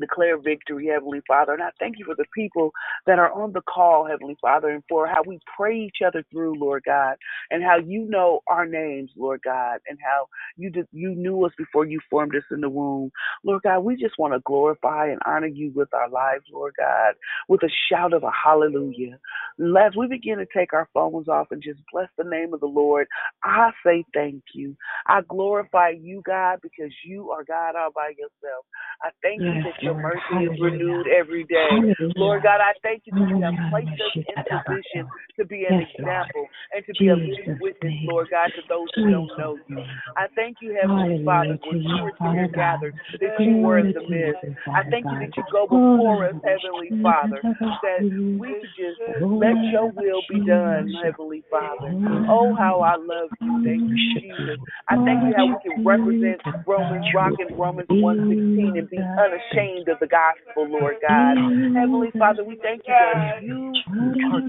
[0.00, 1.52] declare victory, Heavenly Father.
[1.52, 2.72] And I thank you for the people
[3.06, 6.58] that are on the call, Heavenly Father, and for how we pray each other through,
[6.58, 7.16] Lord God,
[7.50, 10.26] and how you know our names, Lord God, and how
[10.56, 13.10] you did, you knew us before you formed us in the womb.
[13.44, 17.14] Lord God, we just want to glorify and honor you with our lives, Lord God,
[17.48, 19.18] with a shout of a hallelujah.
[19.60, 22.66] As we begin to take our phones off and just bless the name of the
[22.66, 23.06] Lord,
[23.42, 24.76] I say thank you.
[25.06, 28.64] I glorify you, God, because you are God all by yourself.
[29.02, 31.68] I thank you that your mercy is renewed every day.
[32.16, 35.04] Lord God, I thank you that you have placed us in position
[35.36, 39.10] to be an example and to be a living witness, Lord God, to those who
[39.10, 39.76] don't know you.
[40.16, 44.00] I thank you, Heavenly Father, when or three are gathered, that you were in the
[44.08, 44.40] midst.
[44.72, 48.00] I thank you that you go before us, Heavenly Father, that
[48.40, 51.92] we just let your will be done, Heavenly Father.
[52.30, 53.62] Oh, how I love you.
[53.64, 54.58] Thank you, Jesus.
[54.88, 59.73] I thank you how we can represent Romans, rock and Romans 116 and be unashamed
[59.88, 61.38] of the gospel, Lord God.
[61.74, 63.82] Heavenly Father, we thank you that you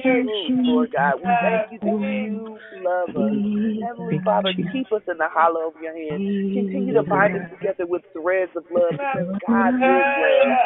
[0.01, 0.32] true,
[0.65, 1.21] Lord God.
[1.23, 3.38] We thank you that you love us.
[3.82, 6.21] Heavenly Father, keep us in the hollow of your hand.
[6.53, 10.57] Continue to bind us together with threads of love because God is love.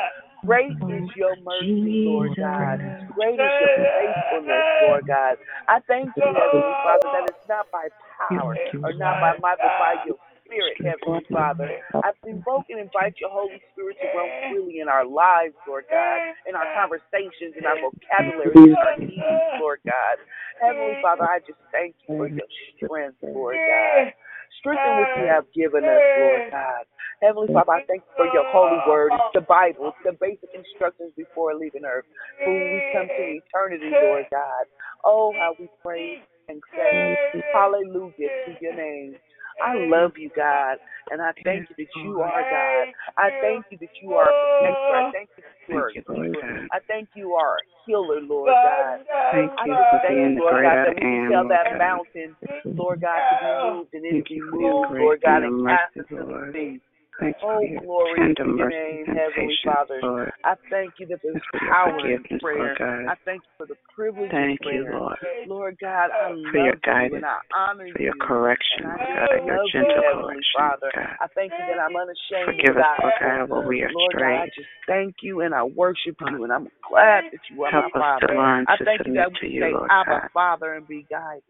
[0.45, 2.79] Great is your mercy, Lord God.
[3.11, 5.37] Great is your faithfulness, Lord God.
[5.67, 7.89] I thank you, Heavenly Father, that it's not by
[8.19, 10.17] power or not by might, but by your
[10.49, 11.69] Spirit, Heavenly Father.
[11.93, 16.33] I invoke and invite your Holy Spirit to roam freely in our lives, Lord God,
[16.49, 20.17] in our conversations, in our vocabulary, in our needs, Lord God.
[20.57, 24.13] Heavenly Father, I just thank you for your strength, Lord God.
[24.57, 26.83] Strengthen what you have given us, Lord God.
[27.21, 29.11] Heavenly Father, I thank you for your holy word.
[29.13, 29.93] It's the Bible.
[29.93, 32.05] It's the basic instructions before leaving earth.
[32.43, 34.65] For when we come to eternity, Lord God.
[35.05, 36.19] Oh, how we praise
[36.49, 37.15] and say
[37.53, 39.15] hallelujah to your name.
[39.61, 40.77] I love you, God,
[41.11, 42.93] and I thank you that you are God.
[43.17, 44.95] I thank you that you are a protector.
[44.95, 46.67] I thank you that you are a keeper.
[46.71, 48.99] I thank you are a healer, Lord God.
[49.31, 51.01] Thank I you just for thank being you, the Lord great God, I that we
[51.01, 51.77] can am, tell that God.
[51.77, 52.35] mountain,
[52.77, 55.43] Lord God, to be moved and it Thank be you for your moved, Lord God,
[55.43, 56.81] and and cast mercy, into the sea.
[57.19, 59.99] Thank you Oh, glory tender to your name, Heavenly Father.
[60.03, 60.31] Lord.
[60.43, 62.75] I thank you that there's power in prayer.
[62.79, 63.07] Lord.
[63.09, 64.85] I thank you for the privilege Thank of you.
[64.91, 65.17] Lord,
[65.47, 68.21] Lord God, I for your love you and guidance, I honor for your you.
[68.21, 70.91] correction, And I God, your love you, gentle Heavenly correction, Father.
[70.95, 71.15] God.
[71.19, 73.13] I thank you that I'm unashamed Forgive us, Lord.
[73.19, 76.53] God, where we are Lord God, I just thank you and I worship you and
[76.53, 78.27] I'm glad that you are Help my us Father.
[78.33, 80.73] to learn I to thank you that we to you, say Lord Abba God, Father
[80.75, 81.43] and be guided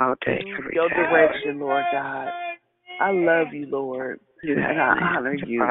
[0.00, 2.28] all day, every your direction, Lord God.
[3.00, 4.20] I love you, Lord.
[4.42, 5.62] And I honor you.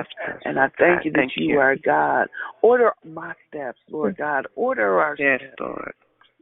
[0.45, 2.27] And I thank you that you are God.
[2.61, 4.47] Order my steps, Lord God.
[4.55, 5.55] Order our Yes, steps.
[5.59, 5.93] Lord.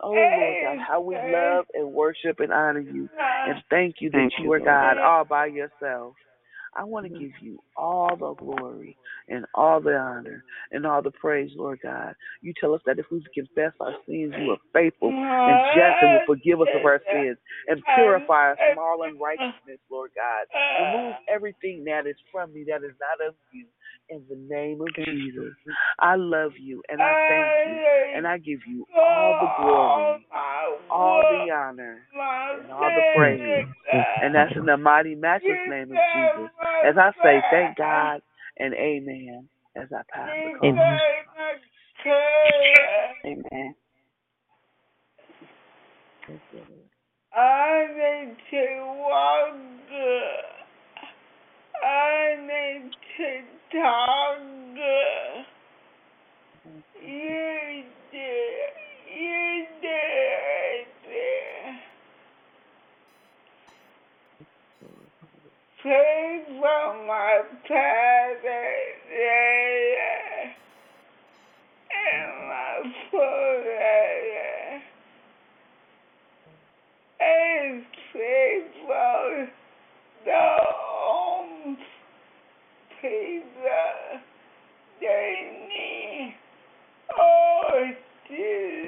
[0.02, 3.10] Oh, Lord God, how we love and worship and honor you.
[3.48, 6.16] And thank you that you, are God all by yourself.
[6.76, 7.24] I want to mm-hmm.
[7.24, 8.98] give you all the glory
[9.30, 12.14] and all the honor and all the praise, Lord God.
[12.42, 16.12] You tell us that if we confess our sins, you are faithful and just and
[16.14, 20.46] will forgive us of our sins and purify us from all unrighteousness, Lord God.
[20.84, 23.66] Remove everything that is from me that is not of you
[24.10, 25.53] in the name of Jesus.
[25.99, 30.28] I love you and I thank you and I give you all the glory,
[30.89, 32.08] all the honor,
[32.62, 33.66] and all the praise.
[34.22, 36.49] And that's in the mighty, matchless name of Jesus.
[36.86, 38.22] As I say, thank God
[38.58, 40.70] and amen as I pass the call.
[40.70, 40.99] Amen.
[43.26, 43.76] Amen.
[47.36, 48.64] I need to
[48.97, 49.56] walk.
[51.84, 54.39] I need to talk.
[57.01, 58.74] You did.
[59.18, 60.88] You did.
[65.82, 68.45] Pray for my parents
[71.91, 72.78] and my
[73.11, 74.82] father.
[77.20, 78.53] And pray
[78.88, 80.85] for
[83.06, 84.20] people
[84.99, 86.36] they need.
[87.18, 87.91] Oh,
[88.28, 88.86] today.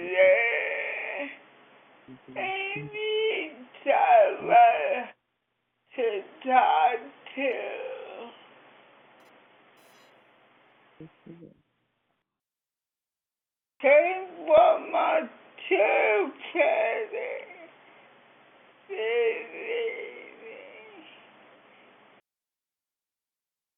[15.70, 17.48] so present.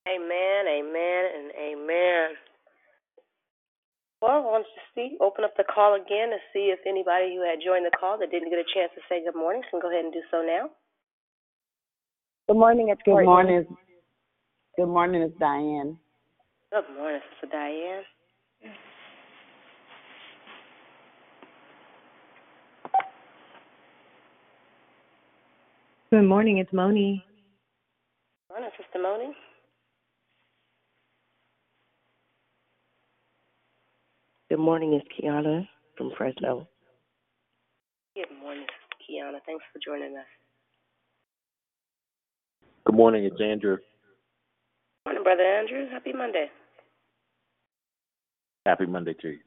[0.08, 2.36] Amen, amen, and amen.
[4.22, 7.42] Well, I wanted to see, open up the call again to see if anybody who
[7.48, 9.90] had joined the call that didn't get a chance to say good morning can go
[9.90, 10.68] ahead and do so now.
[12.50, 13.66] Good morning, it's Good morning.
[14.76, 15.98] Good morning, it's Diane.
[16.74, 18.04] Good morning, Sister Diane.
[26.12, 27.24] Good morning, it's Moni.
[28.50, 29.34] Good Morning, Sister Moni.
[34.50, 36.68] Good morning, it's Kiana from Fresno.
[38.16, 39.38] Good morning, Sister Kiana.
[39.46, 40.26] Thanks for joining us.
[42.84, 43.78] Good morning, it's Andrew.
[45.06, 45.88] Morning, Brother Andrew.
[45.92, 46.48] Happy Monday.
[48.66, 49.40] Happy Monday to you.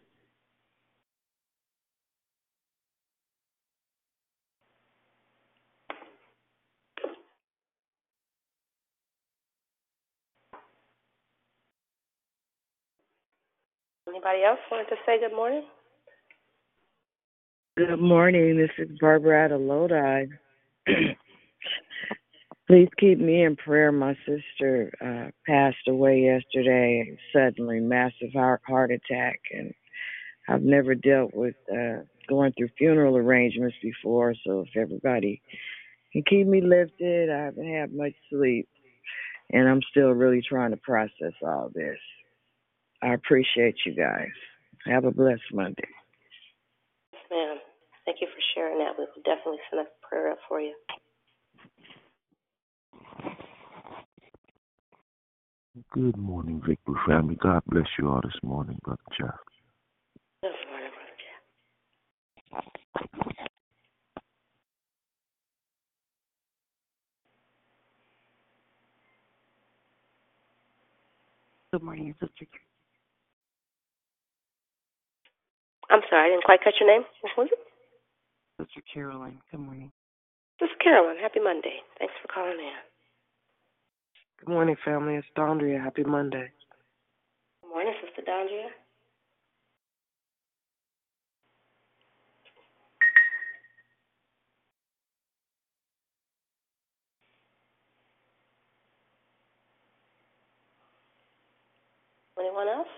[14.13, 15.63] Anybody else wanted to say good morning?
[17.79, 20.27] Good morning, this is Barbara of Lodi.
[22.69, 23.91] Please keep me in prayer.
[23.91, 29.73] My sister uh, passed away yesterday, suddenly, massive heart, heart attack, and
[30.47, 34.35] I've never dealt with uh, going through funeral arrangements before.
[34.47, 35.41] So if everybody
[36.13, 38.69] can keep me lifted, I haven't had much sleep,
[39.51, 41.97] and I'm still really trying to process all this.
[43.03, 44.31] I appreciate you guys.
[44.87, 45.89] Have a blessed Monday.
[47.13, 47.57] Yes, ma'am.
[48.07, 48.93] Thank you for sharing that.
[48.97, 50.75] We will definitely send a prayer up for you.
[55.93, 57.37] Good morning, Victor family.
[57.37, 59.35] God bless you all this morning, Brother Jeff.
[60.43, 61.17] Good morning, Brother
[62.53, 62.65] Jeff.
[71.73, 72.47] Good morning, Sister.
[75.93, 77.05] I'm sorry, I didn't quite catch your name.
[77.21, 77.59] What was it?
[78.59, 79.39] Sister Carolyn.
[79.51, 79.93] Good morning.
[80.59, 81.19] This is Carolyn.
[81.21, 81.85] Happy Monday.
[81.99, 82.81] Thanks for calling in.
[84.41, 85.17] Good morning, family.
[85.17, 85.83] It's Dondria.
[85.83, 86.51] Happy Monday.
[87.63, 88.69] Good morning, Sister Dondria.
[102.41, 102.89] Anyone else?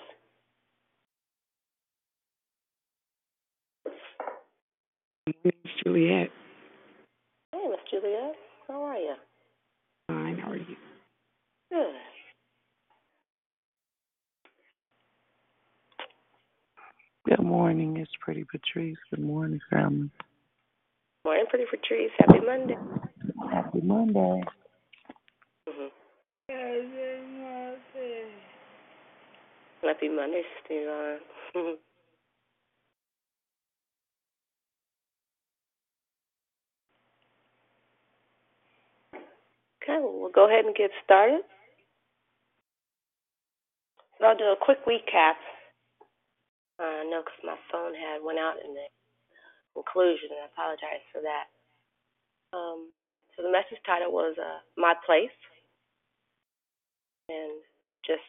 [5.45, 5.55] Miss
[5.95, 6.29] Juliet.
[7.53, 8.35] Hey, Miss Juliet.
[8.67, 9.15] How are you?
[10.09, 10.39] Fine.
[10.39, 10.77] How are you?
[11.71, 11.95] Good.
[17.29, 17.99] Good morning.
[17.99, 18.97] It's Pretty Patrice.
[19.11, 20.11] Good morning, family.
[21.25, 22.11] Morning, Pretty Patrice.
[22.19, 22.75] Happy Monday.
[23.53, 24.43] Happy Monday.
[25.69, 25.91] Mm-hmm.
[29.83, 31.19] Happy Monday, Sister
[39.85, 41.43] Okay, well, we'll go ahead and get started.
[44.19, 45.37] So I'll do a quick recap.
[46.81, 48.87] I Uh, know because my phone had went out in the
[49.75, 51.47] conclusion, and I apologize for that.
[52.53, 52.93] Um,
[53.37, 55.31] so the message title was uh, My Place.
[57.29, 57.63] And
[58.07, 58.23] just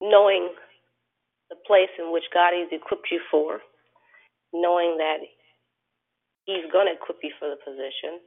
[0.00, 0.50] knowing
[1.50, 3.60] the place in which God has equipped you for,
[4.52, 5.18] knowing that
[6.46, 8.20] He's going to equip you for the position.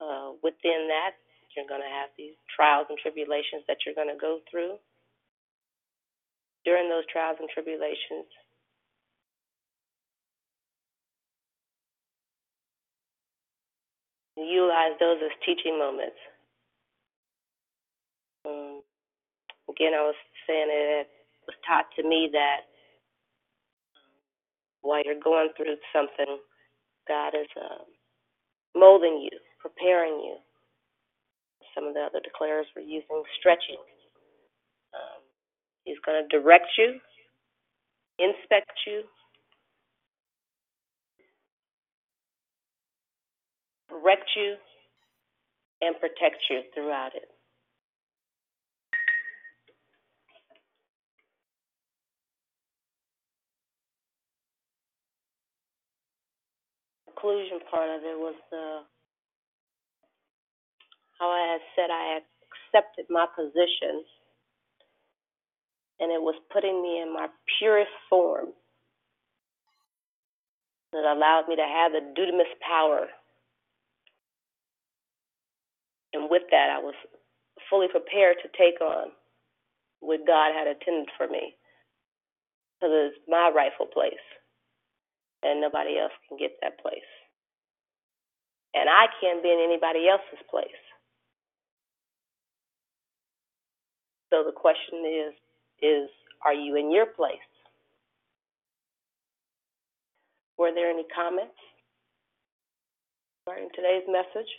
[0.00, 1.16] Uh, within that,
[1.56, 4.76] you're going to have these trials and tribulations that you're going to go through.
[6.64, 8.28] During those trials and tribulations,
[14.36, 16.18] utilize those as teaching moments.
[18.46, 18.82] Um,
[19.70, 20.16] again, I was
[20.46, 21.08] saying it
[21.46, 22.68] was taught to me that
[24.82, 26.38] while you're going through something,
[27.08, 27.86] God is um,
[28.76, 29.38] molding you,
[29.68, 30.36] preparing you.
[31.74, 33.82] Some of the other declarers were using stretching.
[34.94, 35.20] Um,
[35.84, 37.00] he's going to direct you,
[38.18, 39.02] inspect you,
[43.90, 44.54] correct you,
[45.82, 47.28] and protect you throughout it.
[57.06, 58.80] Conclusion part of it was the
[61.20, 64.04] how I had said I had accepted my position,
[66.00, 68.48] and it was putting me in my purest form
[70.94, 73.08] It allowed me to have the dunamis power.
[76.14, 76.94] And with that, I was
[77.70, 79.12] fully prepared to take on
[80.00, 81.56] what God had intended for me.
[82.80, 84.22] Because it's my rightful place.
[85.42, 87.08] And nobody else can get that place.
[88.74, 90.85] And I can't be in anybody else's place.
[94.36, 95.32] So the question is
[95.80, 96.10] is
[96.44, 97.38] are you in your place?
[100.58, 101.56] Were there any comments
[103.46, 104.50] regarding today's message?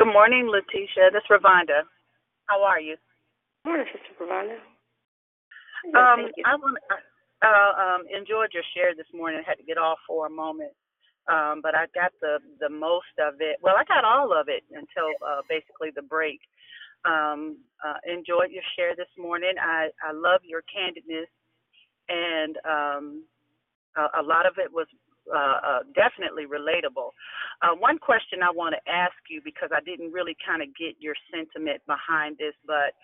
[0.00, 1.12] Good morning, Letitia.
[1.12, 1.84] This is Ravonda.
[2.46, 2.96] How are you?
[3.64, 4.56] Good Morning, Sister Ravonda.
[5.92, 6.78] Um, I want
[7.42, 9.42] I uh, um, enjoyed your share this morning.
[9.44, 10.72] I had to get off for a moment,
[11.28, 13.58] um, but I got the the most of it.
[13.60, 16.40] Well, I got all of it until uh, basically the break.
[17.04, 19.52] Um, uh, enjoyed your share this morning.
[19.60, 21.28] I I love your candidness,
[22.08, 23.24] and um,
[24.00, 24.86] a, a lot of it was
[25.34, 27.10] uh, uh, definitely relatable.
[27.62, 30.96] Uh, one question I want to ask you because I didn't really kind of get
[30.98, 32.94] your sentiment behind this, but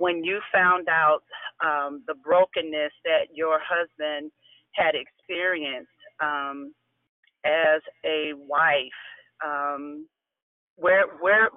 [0.00, 1.20] when you found out
[1.64, 4.32] um, the brokenness that your husband
[4.72, 5.90] had experienced
[6.22, 6.72] um,
[7.44, 9.00] as a wife,
[9.44, 10.06] um,
[10.76, 11.48] where where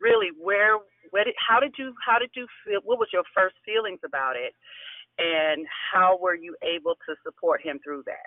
[0.00, 0.78] really where
[1.10, 2.80] where did, how did you how did you feel?
[2.84, 4.54] What was your first feelings about it,
[5.18, 8.26] and how were you able to support him through that?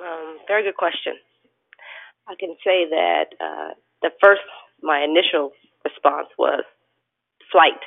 [0.00, 1.14] Um, very good question.
[2.28, 4.40] I can say that uh, the first,
[4.82, 5.52] my initial
[5.84, 6.64] response was
[7.52, 7.80] flight.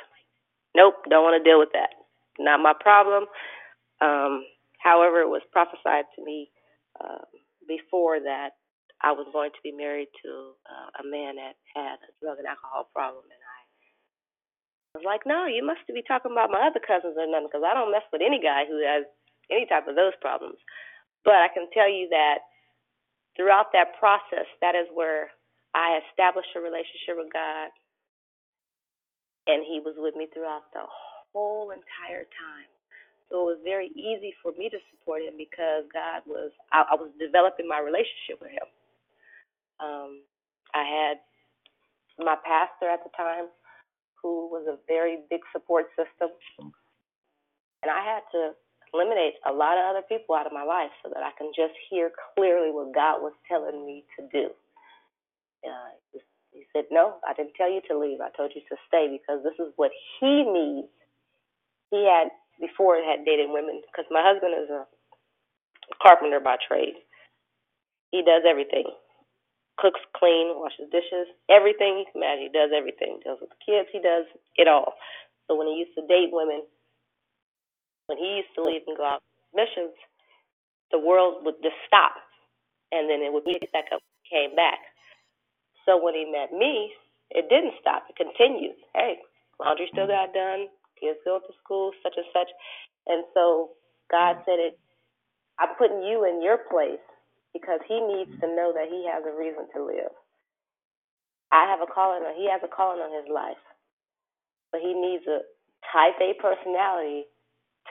[0.76, 1.90] Nope, don't want to deal with that.
[2.38, 3.26] Not my problem.
[4.00, 4.44] Um,
[4.78, 6.50] however, it was prophesied to me
[7.00, 7.26] uh,
[7.66, 8.50] before that
[9.02, 12.46] I was going to be married to uh, a man that had a drug and
[12.46, 13.42] alcohol problem, and
[14.94, 17.66] I was like, no, you must be talking about my other cousins or nothing, because
[17.66, 19.02] I don't mess with any guy who has
[19.50, 20.62] any type of those problems.
[21.24, 22.40] But I can tell you that
[23.36, 25.30] throughout that process, that is where
[25.74, 27.70] I established a relationship with God,
[29.46, 30.84] and He was with me throughout the
[31.32, 32.70] whole entire time.
[33.30, 36.94] So it was very easy for me to support Him because God was, I, I
[36.96, 38.68] was developing my relationship with Him.
[39.80, 40.22] Um,
[40.74, 41.16] I had
[42.24, 43.48] my pastor at the time,
[44.22, 46.30] who was a very big support system,
[47.82, 48.52] and I had to
[48.94, 51.74] eliminate a lot of other people out of my life so that I can just
[51.90, 54.46] hear clearly what God was telling me to do.
[55.66, 55.90] Uh,
[56.52, 58.20] he said, No, I didn't tell you to leave.
[58.20, 60.88] I told you to stay because this is what he needs.
[61.90, 62.30] He had,
[62.60, 64.86] before, had dated women because my husband is a
[66.02, 66.94] carpenter by trade.
[68.12, 68.86] He does everything
[69.78, 72.50] cooks, clean, washes dishes, everything you can imagine.
[72.50, 73.20] He does everything.
[73.24, 74.26] Deals with the kids, he does
[74.56, 74.94] it all.
[75.46, 76.62] So when he used to date women,
[78.06, 79.94] when he used to leave and go out on missions,
[80.92, 82.14] the world would just stop,
[82.92, 84.80] and then it would pick back up, came back.
[85.86, 86.92] So when he met me,
[87.30, 88.04] it didn't stop.
[88.10, 88.76] It continued.
[88.94, 89.18] Hey,
[89.60, 90.68] laundry still got done.
[91.00, 92.50] Kids go to school, such and such.
[93.08, 93.72] And so
[94.10, 94.78] God said it.
[95.60, 97.02] I'm putting you in your place
[97.54, 100.12] because He needs to know that He has a reason to live.
[101.52, 102.22] I have a calling.
[102.24, 103.60] On, he has a calling on his life,
[104.72, 105.42] but he needs a
[105.92, 107.26] type A personality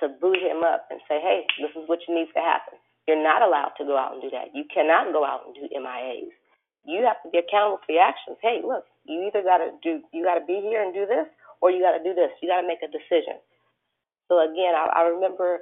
[0.02, 2.80] to boot him up and say, hey, this is what needs to happen.
[3.08, 4.56] You're not allowed to go out and do that.
[4.56, 6.34] You cannot go out and do MIAs.
[6.86, 8.38] You have to be accountable for your actions.
[8.41, 11.28] Hey, look, you either got to do, you got to be here and do this,
[11.62, 12.32] or you got to do this.
[12.41, 13.39] You got to make a decision.
[14.28, 15.60] So again, I, I remember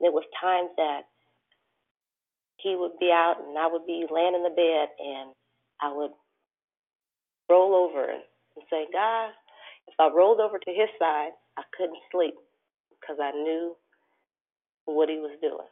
[0.00, 1.02] there was times that
[2.58, 5.32] he would be out and I would be laying in the bed and
[5.80, 6.12] I would
[7.50, 8.22] roll over and,
[8.70, 9.30] say, God,
[9.88, 12.34] if I rolled over to his side, I couldn't sleep
[13.00, 13.76] because I knew
[14.86, 15.68] what he was doing.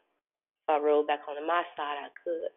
[0.53, 2.53] If I rolled back onto my side, I could.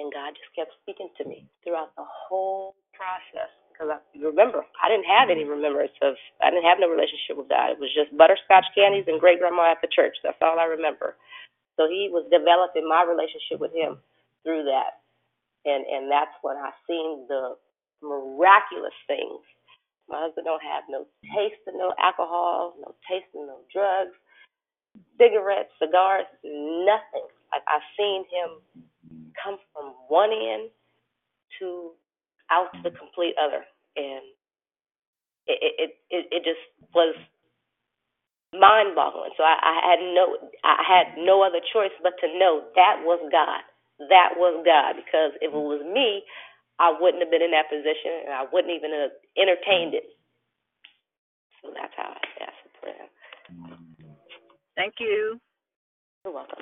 [0.00, 3.50] And God just kept speaking to me throughout the whole process.
[3.72, 7.48] Because I remember, I didn't have any remembrance of, I didn't have no relationship with
[7.48, 7.72] God.
[7.72, 10.16] It was just butterscotch candies and great grandma at the church.
[10.22, 11.16] That's all I remember.
[11.76, 13.98] So He was developing my relationship with Him
[14.44, 15.00] through that,
[15.66, 17.56] and and that's when I seen the
[18.02, 19.40] miraculous things.
[20.08, 24.14] My husband don't have no taste of no alcohol, no taste of no drugs,
[25.18, 27.26] cigarettes, cigars, nothing.
[27.52, 28.60] Like I've seen him
[29.42, 30.70] come from one end
[31.60, 31.92] to
[32.50, 33.64] out to the complete other,
[33.96, 34.24] and
[35.46, 36.62] it it it, it just
[36.94, 37.16] was
[38.54, 39.32] mind boggling.
[39.36, 40.24] So I, I had no
[40.64, 43.62] I had no other choice but to know that was God.
[44.10, 46.22] That was God because if it was me,
[46.82, 50.02] I wouldn't have been in that position and I wouldn't even have entertained it.
[51.62, 53.06] So that's how I asked for prayer.
[54.74, 55.38] Thank you.
[56.24, 56.58] You're welcome.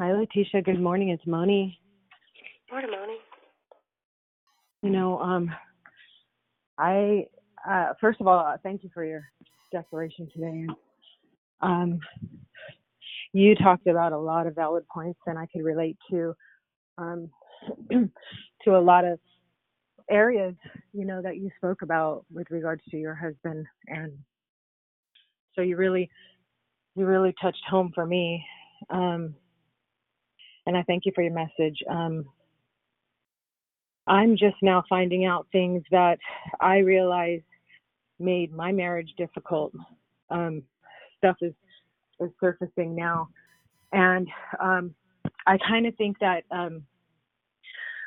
[0.00, 0.62] Hi, Letitia.
[0.62, 1.10] Good morning.
[1.10, 1.78] It's Moni.
[2.70, 3.16] Morning, Moni.
[4.82, 5.50] You know, um,
[6.78, 7.26] I
[7.68, 9.24] uh, first of all, uh, thank you for your
[9.70, 10.66] declaration today.
[11.60, 12.00] Um,
[13.32, 16.34] you talked about a lot of valid points, and I could relate to
[16.96, 17.30] um,
[17.90, 19.18] to a lot of
[20.10, 20.54] areas,
[20.92, 24.12] you know, that you spoke about with regards to your husband, and
[25.54, 26.08] so you really,
[26.94, 28.44] you really touched home for me.
[28.90, 29.34] Um,
[30.66, 31.78] and I thank you for your message.
[31.90, 32.24] Um,
[34.06, 36.18] I'm just now finding out things that
[36.60, 37.40] I realize
[38.18, 39.72] made my marriage difficult.
[40.30, 40.62] Um,
[41.18, 41.54] stuff is
[42.20, 43.28] is surfacing now,
[43.92, 44.28] and
[44.60, 44.94] um,
[45.46, 46.82] I kind of think that um,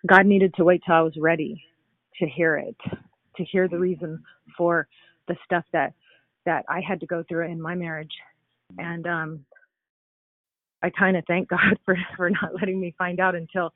[0.08, 1.64] God needed to wait till I was ready
[2.20, 2.76] to hear it,
[3.38, 4.22] to hear the reason
[4.58, 4.88] for
[5.28, 5.94] the stuff that
[6.46, 8.12] that I had to go through in my marriage,
[8.78, 9.46] and um,
[10.84, 13.72] I kind of thank God for for not letting me find out until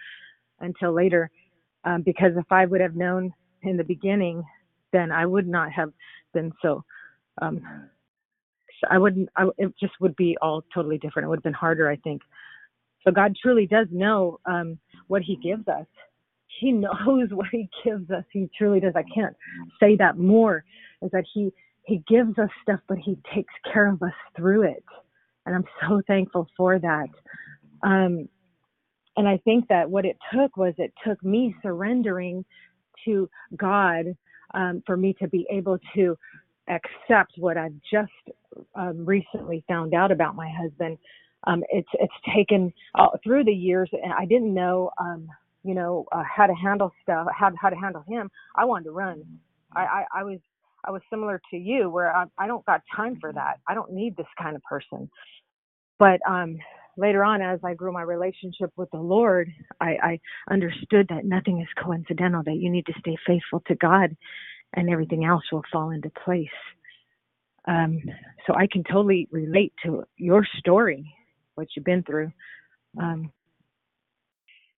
[0.59, 1.29] until later,
[1.83, 3.33] um, because if I would have known
[3.63, 4.43] in the beginning,
[4.91, 5.91] then I would not have
[6.36, 6.83] been so.
[7.41, 7.61] Um,
[8.89, 9.29] I wouldn't.
[9.36, 11.25] I, it just would be all totally different.
[11.25, 12.21] It would have been harder, I think.
[13.03, 14.77] So God truly does know um,
[15.07, 15.88] what He gives us.
[16.59, 18.23] He knows what He gives us.
[18.31, 18.93] He truly does.
[18.95, 19.36] I can't
[19.79, 20.63] say that more.
[21.01, 21.51] Is that He
[21.86, 24.83] He gives us stuff, but He takes care of us through it
[25.45, 27.09] and I'm so thankful for that.
[27.83, 28.27] Um,
[29.17, 32.43] and I think that what it took was it took me surrendering
[33.05, 34.15] to God
[34.56, 36.18] um, for me to be able to
[36.70, 38.12] accept what I've just
[38.76, 40.97] um, recently found out about my husband.
[41.45, 45.28] Um, it's it's taken uh, through the years, and I didn't know, um,
[45.64, 48.32] you know, uh, how to handle stuff, how how to handle him.
[48.56, 49.24] I wanted to run.
[49.76, 50.39] I, I, I was
[50.86, 53.60] I was similar to you, where I, I don't got time for that.
[53.68, 55.10] I don't need this kind of person
[55.99, 56.58] but um
[56.98, 59.50] later on as i grew my relationship with the lord
[59.82, 60.20] i i
[60.52, 64.16] understood that nothing is coincidental that you need to stay faithful to god
[64.74, 66.48] and everything else will fall into place.
[67.68, 68.02] Um
[68.46, 71.14] so i can totally relate to your story
[71.56, 72.32] what you've been through.
[73.02, 73.32] Um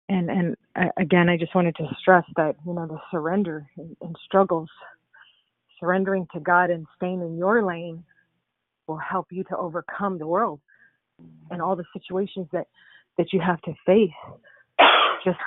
[0.08, 3.96] and and uh, again i just wanted to stress that you know the surrender and,
[4.00, 4.68] and struggles
[5.80, 8.04] surrendering to god and staying in your lane
[8.86, 10.60] will help you to overcome the world
[11.50, 12.66] and all the situations that
[13.18, 14.10] that you have to face.
[15.24, 15.38] Just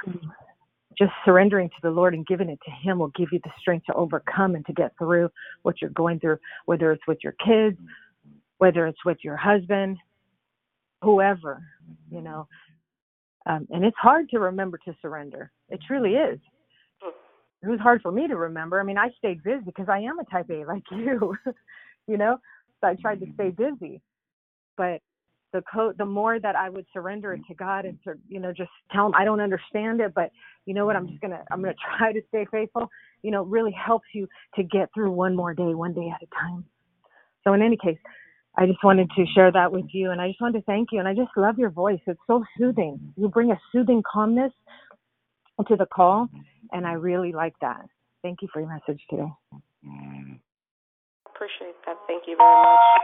[0.97, 3.85] just surrendering to the lord and giving it to him will give you the strength
[3.85, 5.29] to overcome and to get through
[5.61, 7.77] what you're going through whether it's with your kids
[8.57, 9.97] whether it's with your husband
[11.01, 11.61] whoever
[12.11, 12.47] you know.
[13.45, 15.51] Um, and it's hard to remember to surrender.
[15.69, 16.39] It truly is.
[17.63, 18.79] It was hard for me to remember.
[18.79, 21.35] I mean i stayed busy because i am a type a like you
[22.07, 22.37] you know?
[22.81, 24.01] So i tried to stay busy.
[24.75, 25.01] But
[25.51, 28.53] the co- the more that I would surrender it to God and to you know
[28.53, 30.31] just tell him I don't understand it, but
[30.65, 32.89] you know what I'm just gonna I'm gonna try to stay faithful.
[33.23, 36.27] You know, really helps you to get through one more day, one day at a
[36.33, 36.65] time.
[37.43, 37.97] So in any case,
[38.57, 40.99] I just wanted to share that with you, and I just wanted to thank you,
[40.99, 41.99] and I just love your voice.
[42.07, 43.13] It's so soothing.
[43.15, 44.51] You bring a soothing calmness
[45.67, 46.27] to the call,
[46.71, 47.85] and I really like that.
[48.21, 49.31] Thank you for your message today.
[51.33, 51.95] Appreciate that.
[52.07, 53.01] Thank you very much.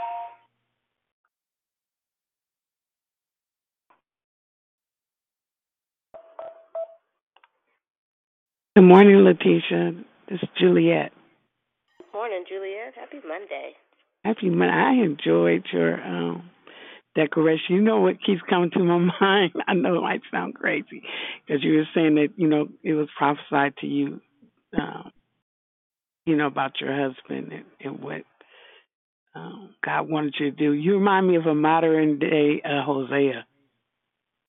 [8.75, 10.03] Good morning, Letitia.
[10.29, 11.13] This is Juliet.
[11.97, 12.93] Good Morning, Juliet.
[12.93, 13.71] Happy Monday.
[14.25, 14.73] Happy Monday.
[14.73, 16.49] I enjoyed your um,
[17.15, 17.75] declaration.
[17.75, 19.53] You know what keeps coming to my mind?
[19.65, 21.03] I know it might sound crazy
[21.47, 24.19] because you were saying that you know it was prophesied to you,
[24.77, 25.09] um,
[26.25, 28.23] you know about your husband and, and what
[29.35, 30.73] um, God wanted you to do.
[30.73, 33.45] You remind me of a modern day uh, Hosea.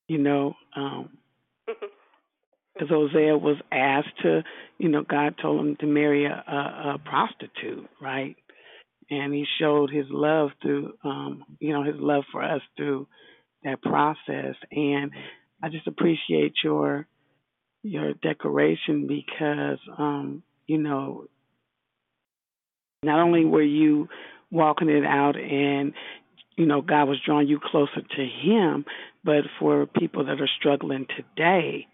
[0.08, 1.10] You know, um,
[2.76, 4.42] because Hosea was asked to,
[4.78, 8.36] you know, God told him to marry a, a, a prostitute, right?
[9.08, 13.06] And he showed his love through, um, you know, his love for us through
[13.64, 14.56] that process.
[14.70, 15.12] And
[15.62, 17.06] I just appreciate your
[17.82, 21.28] your declaration because, um, you know,
[23.04, 24.08] not only were you
[24.50, 25.92] walking it out and
[26.56, 28.84] you know God was drawing you closer to Him,
[29.24, 31.86] but for people that are struggling today,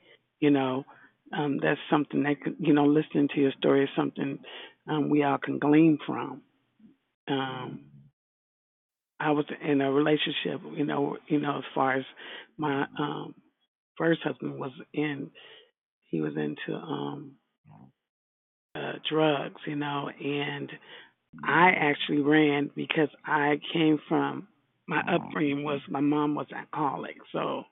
[0.43, 0.84] you know,
[1.32, 4.38] um, that's something that could, you know, listening to your story is something
[4.88, 6.43] um, we all can glean from.
[7.28, 7.84] Um,
[9.20, 12.05] I was in a relationship, you know, you know, as far as
[12.59, 13.36] my um,
[13.97, 15.30] first husband was in,
[16.11, 17.36] he was into um,
[18.74, 20.70] uh, drugs, you know, and
[21.45, 24.49] I actually ran because I came from
[24.88, 27.62] my upbringing was my mom was alcoholic, so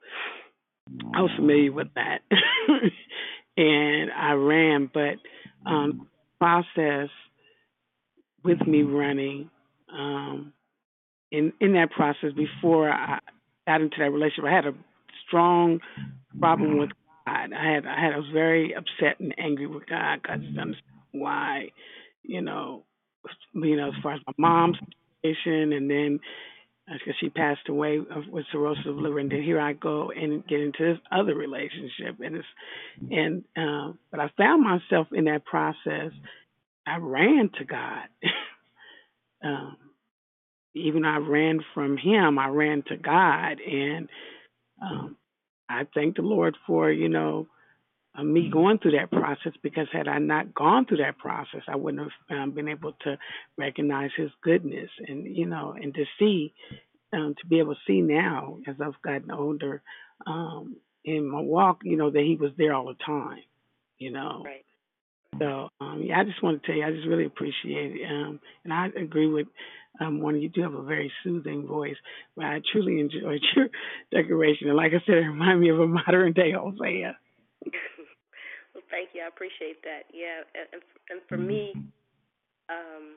[1.14, 2.20] I was familiar with that,
[3.56, 4.90] and I ran.
[4.92, 5.16] But
[5.70, 7.08] um, process
[8.44, 9.50] with me running,
[9.92, 10.52] um,
[11.30, 13.18] in in that process before I
[13.66, 14.74] got into that relationship, I had a
[15.26, 15.80] strong
[16.38, 16.90] problem with
[17.26, 17.52] God.
[17.52, 20.58] I had I had I was very upset and angry with God because I didn't
[20.58, 21.68] understand why,
[22.22, 22.84] you know,
[23.54, 24.78] you know, as far as my mom's
[25.22, 26.20] situation, and then
[26.92, 30.60] because she passed away with cirrhosis of liver, and then here I go and get
[30.60, 32.46] into this other relationship, and it's
[33.10, 36.12] and um, but I found myself in that process.
[36.86, 38.08] I ran to God.
[39.44, 39.76] um,
[40.74, 44.08] even I ran from Him, I ran to God, and
[44.82, 45.16] um,
[45.68, 47.46] I thank the Lord for you know
[48.16, 51.76] uh, me going through that process because had I not gone through that process, I
[51.76, 53.16] wouldn't have um, been able to
[53.56, 56.52] recognize His goodness and you know and to see
[57.12, 59.82] um, to be able to see now as I've gotten older
[60.26, 63.42] um, in my walk, you know that He was there all the time,
[63.98, 64.42] you know.
[64.44, 64.64] Right.
[65.38, 68.40] So um, yeah, I just want to tell you, I just really appreciate it, um,
[68.64, 69.46] and I agree with
[70.00, 70.40] um, one.
[70.40, 71.96] You do have a very soothing voice,
[72.34, 73.68] but I truly enjoyed your
[74.10, 77.16] decoration, and like I said, it reminded me of a modern day Hosea.
[78.90, 79.22] Thank you.
[79.22, 80.10] I appreciate that.
[80.12, 81.72] Yeah, and and for me,
[82.68, 83.16] um,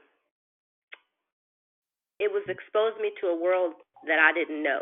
[2.19, 3.74] it was exposed me to a world
[4.07, 4.82] that I didn't know,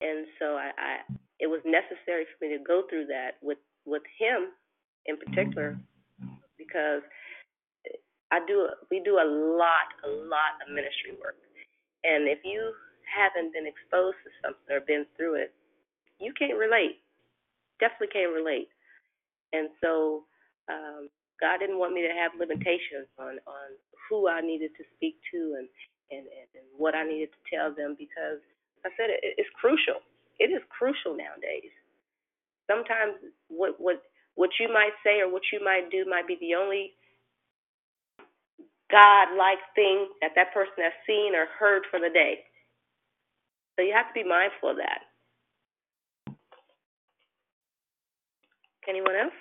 [0.00, 0.92] and so I, I
[1.40, 4.52] it was necessary for me to go through that with with him
[5.06, 5.78] in particular
[6.58, 7.02] because
[8.32, 11.36] I do we do a lot a lot of ministry work,
[12.04, 12.72] and if you
[13.06, 15.54] haven't been exposed to something or been through it,
[16.18, 17.00] you can't relate.
[17.78, 18.68] Definitely can't relate.
[19.56, 20.24] And so
[20.70, 21.08] um,
[21.40, 23.68] God didn't want me to have limitations on on
[24.10, 25.68] who I needed to speak to and
[26.12, 26.46] and and,
[26.78, 28.40] what I needed to tell them because
[28.86, 30.00] I said it, it's crucial.
[30.38, 31.72] It is crucial nowadays.
[32.70, 33.16] Sometimes
[33.48, 34.02] what what
[34.36, 36.94] what you might say or what you might do might be the only
[38.90, 42.40] God-like thing that that person has seen or heard for the day.
[43.76, 45.02] So you have to be mindful of that.
[48.88, 49.34] Anyone else?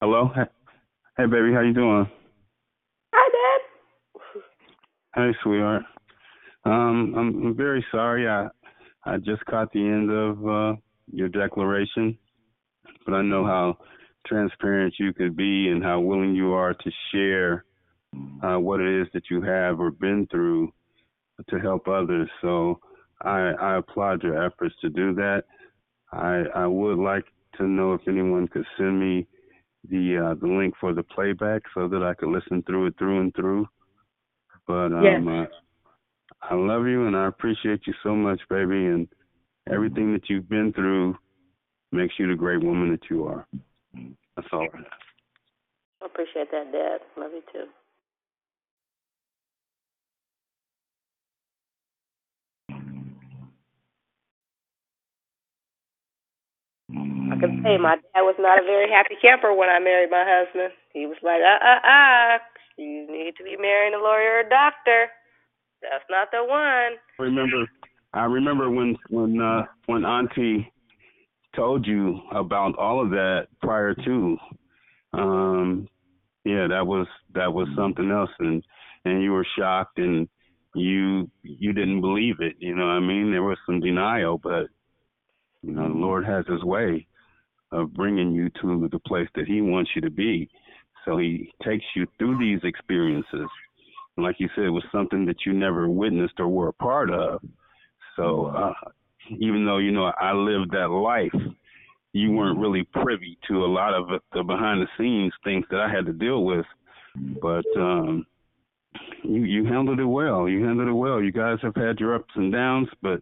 [0.00, 0.30] Hello.
[1.16, 2.08] Hey, baby, how you doing?
[3.14, 3.60] Hi,
[5.16, 5.22] Dad.
[5.22, 5.82] Hey, sweetheart.
[6.64, 8.28] Um, I'm, I'm very sorry.
[8.28, 8.48] I
[9.04, 10.76] I just caught the end of uh,
[11.12, 12.18] your declaration,
[13.06, 13.78] but I know how
[14.26, 17.64] transparent you can be and how willing you are to share
[18.42, 20.72] uh, what it is that you have or been through
[21.48, 22.28] to help others.
[22.40, 22.78] So
[23.22, 25.44] I, I applaud your efforts to do that.
[26.12, 27.24] I I would like
[27.56, 29.26] to know if anyone could send me
[29.88, 33.20] the uh, the link for the playback so that I could listen through it through
[33.20, 33.66] and through.
[34.66, 35.48] But um, Yes.
[35.50, 39.08] uh, I love you and I appreciate you so much, baby, and
[39.70, 41.16] everything that you've been through
[41.90, 43.46] makes you the great woman that you are.
[44.36, 44.68] That's all.
[44.72, 44.86] I have.
[46.02, 47.00] I appreciate that, Dad.
[47.16, 47.66] Love you too.
[57.32, 60.24] I can say my dad was not a very happy camper when I married my
[60.26, 60.72] husband.
[60.92, 62.38] He was like, uh uh uh,
[62.76, 65.08] you need to be marrying a lawyer or a doctor.
[65.82, 66.98] That's not the one.
[67.18, 67.66] I remember
[68.12, 70.72] I remember when when uh when Auntie
[71.56, 74.36] told you about all of that prior to.
[75.12, 75.88] Um
[76.44, 78.62] yeah that was that was something else and
[79.04, 80.28] and you were shocked and
[80.74, 83.30] you you didn't believe it you know what i mean?
[83.30, 84.66] There was some denial but
[85.62, 87.06] you know the lord has his way
[87.72, 90.48] of bringing you to the place that he wants you to be.
[91.04, 93.48] So he takes you through these experiences.
[94.16, 97.10] And like you said it was something that you never witnessed or were a part
[97.10, 97.42] of.
[98.16, 98.72] So uh
[99.30, 101.32] even though you know I lived that life,
[102.12, 105.90] you weren't really privy to a lot of the behind the scenes things that I
[105.90, 106.66] had to deal with.
[107.40, 108.26] But um
[109.22, 110.48] you you handled it well.
[110.48, 111.22] You handled it well.
[111.22, 113.20] You guys have had your ups and downs, but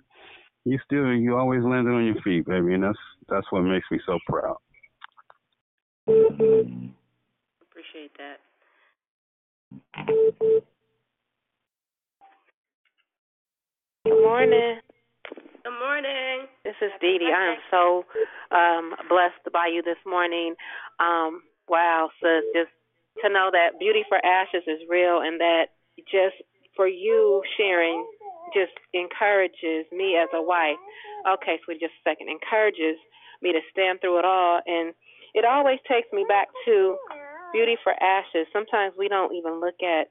[0.64, 2.98] you still you always landed on your feet, baby, and that's
[3.28, 4.58] that's what makes me so proud.
[7.62, 8.38] Appreciate that.
[14.04, 14.80] Good morning.
[15.62, 16.50] Good morning.
[16.64, 17.30] This is Dee Dee.
[17.30, 18.02] I am so
[18.50, 20.56] um, blessed by you this morning.
[20.98, 22.74] Um, wow, sis, just
[23.22, 25.70] to know that beauty for ashes is real and that
[26.10, 26.34] just
[26.74, 28.04] for you sharing
[28.50, 30.82] just encourages me as a wife.
[31.30, 32.26] Okay, so just a second.
[32.26, 32.98] Encourages
[33.40, 34.58] me to stand through it all.
[34.66, 34.94] And
[35.32, 36.96] it always takes me back to
[37.52, 38.50] beauty for ashes.
[38.52, 40.10] Sometimes we don't even look at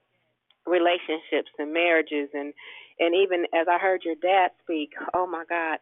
[0.65, 2.53] relationships and marriages and
[3.01, 5.79] and even as I heard your dad speak, oh my God,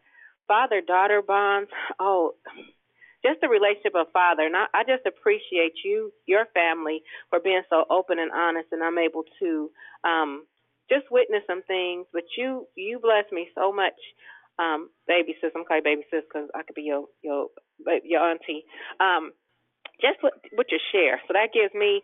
[0.48, 1.70] father daughter bonds.
[2.00, 2.34] Oh,
[3.24, 4.44] just the relationship of father.
[4.46, 8.68] And I, I just appreciate you, your family, for being so open and honest.
[8.72, 9.70] And I'm able to
[10.02, 10.46] um,
[10.88, 12.06] just witness some things.
[12.12, 14.00] But you, you bless me so much,
[14.58, 15.52] um, baby sis.
[15.54, 17.48] I'm calling baby sis because I could be your your
[18.02, 18.64] your auntie.
[18.98, 19.32] Um,
[20.00, 21.20] just with, with your share.
[21.28, 22.02] So that gives me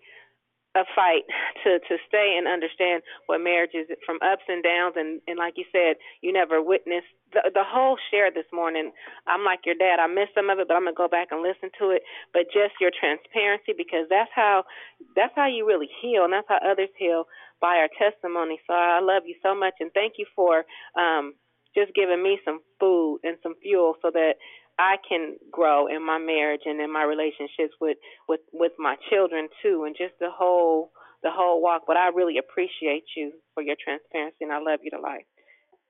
[0.77, 1.25] a fight
[1.65, 4.95] to to stay and understand what marriage is from ups and downs.
[4.97, 8.93] And and like you said you never witnessed the the whole share this morning.
[9.27, 9.99] I'm like your dad.
[10.01, 12.03] I missed some of it but i'm to go back and listen to it.
[12.35, 14.65] But just your transparency because that's how
[15.17, 17.25] that's how you really heal and that's how others heal
[17.61, 18.61] by our testimony.
[18.69, 20.65] So i love you so much and thank you for
[20.99, 21.35] um
[21.77, 24.35] just giving me some food and some fuel so that
[24.79, 27.97] I can grow in my marriage and in my relationships with
[28.29, 31.83] with with my children too, and just the whole the whole walk.
[31.87, 35.25] But I really appreciate you for your transparency, and I love you to life.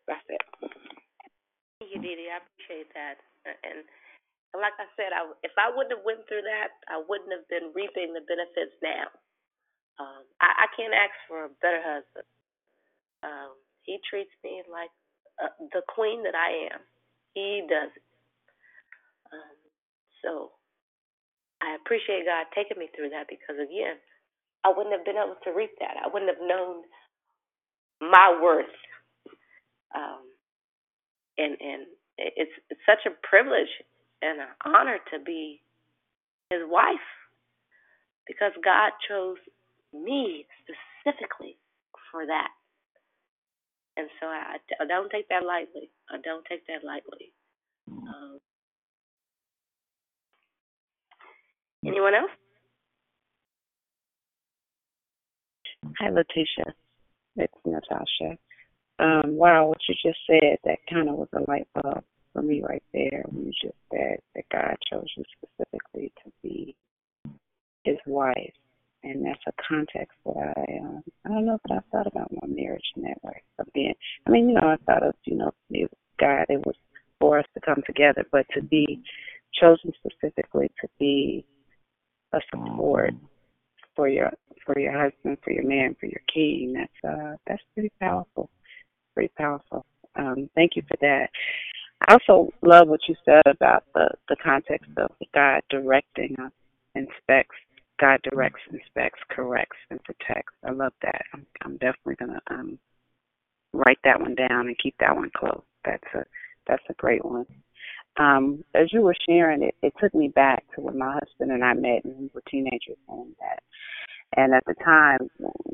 [0.07, 0.43] That's it.
[1.81, 2.31] Thank you, Dee.
[2.31, 3.19] I appreciate that.
[3.45, 3.83] And
[4.55, 7.75] like I said, I, if I wouldn't have went through that, I wouldn't have been
[7.75, 9.11] reaping the benefits now.
[9.99, 12.29] Um, I, I can't ask for a better husband.
[13.25, 14.93] Um, he treats me like
[15.43, 16.81] uh, the queen that I am.
[17.35, 17.93] He does.
[19.33, 19.57] Um,
[20.23, 20.31] so
[21.63, 23.97] I appreciate God taking me through that because again,
[24.65, 25.97] I wouldn't have been able to reap that.
[26.03, 26.83] I wouldn't have known
[28.01, 28.67] my worth.
[29.95, 30.27] Um,
[31.39, 31.87] and and
[32.19, 33.71] it's it's such a privilege
[34.23, 35.61] and an honor to be
[36.51, 37.09] his wife
[38.27, 39.39] because God chose
[39.93, 41.57] me specifically
[42.11, 42.51] for that.
[43.97, 45.89] And so I, I don't take that lightly.
[46.11, 47.33] I don't take that lightly.
[47.89, 48.39] Um,
[51.85, 52.31] anyone else?
[55.99, 56.75] Hi, Letitia.
[57.37, 58.39] It's Natasha.
[58.99, 62.03] Um, wow, what you just said, that kind of was a light bulb
[62.33, 66.75] for me right there when you just said that God chose you specifically to be
[67.85, 68.53] his wife.
[69.05, 72.49] And that's a context that I, um, I don't know if I thought about my
[72.49, 73.43] marriage in that way.
[73.75, 73.95] Being,
[74.27, 75.53] I mean, you know, I thought of, you know,
[76.19, 76.75] God, it was
[77.21, 79.03] for us to come together, but to be
[79.61, 81.47] chosen specifically to be
[82.33, 83.15] a support
[83.95, 84.31] for your
[84.65, 86.75] for your husband, for your man, for your king.
[86.75, 88.51] That's uh that's pretty powerful.
[89.15, 89.85] Pretty powerful.
[90.17, 91.31] Um, thank you for that.
[92.09, 96.53] I also love what you said about the the context of God directing us,
[96.95, 97.57] inspects.
[97.99, 100.53] God directs, inspects, corrects, and protects.
[100.63, 101.23] I love that.
[101.33, 102.79] I'm, I'm definitely gonna um
[103.73, 105.63] write that one down and keep that one close.
[105.85, 106.25] That's a
[106.67, 107.47] that's a great one
[108.19, 111.65] um, as you were sharing it, it took me back to when my husband and
[111.65, 113.63] I met and we were teenagers and that
[114.35, 115.29] and at the time,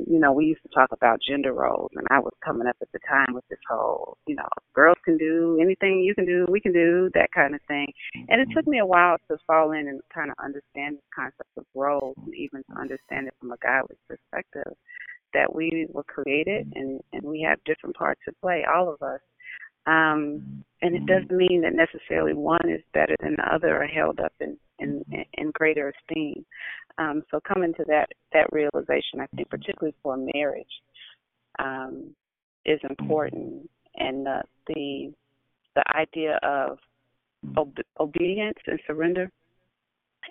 [0.07, 2.93] you know, we used to talk about gender roles and I was coming up at
[2.93, 6.61] the time with this whole, you know, girls can do anything you can do, we
[6.61, 7.89] can do, that kind of thing.
[8.29, 11.51] And it took me a while to fall in and kind of understand this concept
[11.57, 14.73] of roles and even to understand it from a godly perspective
[15.33, 19.21] that we were created and, and we have different parts to play, all of us.
[19.87, 24.21] Um, and it doesn't mean that necessarily one is better than the other or held
[24.21, 25.05] up in in,
[25.35, 26.45] in greater esteem.
[26.99, 30.67] Um, so coming to that that realization, I think, particularly for marriage,
[31.59, 32.15] um,
[32.65, 34.27] is important, and
[34.67, 35.13] the
[35.75, 36.79] the idea of
[37.57, 39.31] ob- obedience and surrender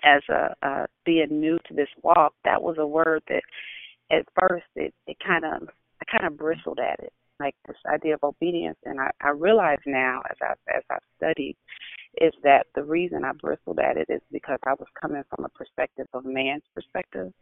[0.04, 2.34] as a being new to this walk.
[2.44, 3.42] That was a word that
[4.10, 5.68] at first it it kind of
[6.00, 7.12] I kind of bristled at it
[7.42, 8.78] like this idea of obedience.
[8.84, 11.56] And I, I realize now, as I as I've studied,
[12.20, 15.48] is that the reason I bristled at it is because I was coming from a
[15.50, 17.32] perspective of man's perspective,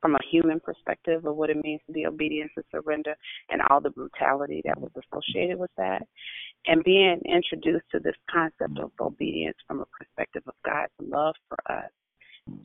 [0.00, 3.14] from a human perspective of what it means to be obedient and surrender,
[3.50, 6.02] and all the brutality that was associated with that,
[6.66, 11.58] and being introduced to this concept of obedience from a perspective of God's love for
[11.70, 11.90] us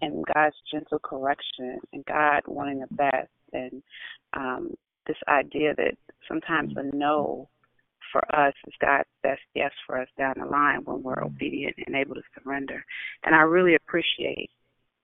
[0.01, 3.81] and God's gentle correction and God wanting the best and
[4.34, 4.73] um,
[5.10, 7.49] this idea that sometimes a no
[8.11, 11.36] for us is God's best yes for us down the line when we're mm-hmm.
[11.36, 12.86] obedient and able to surrender.
[13.23, 14.52] And I really appreciate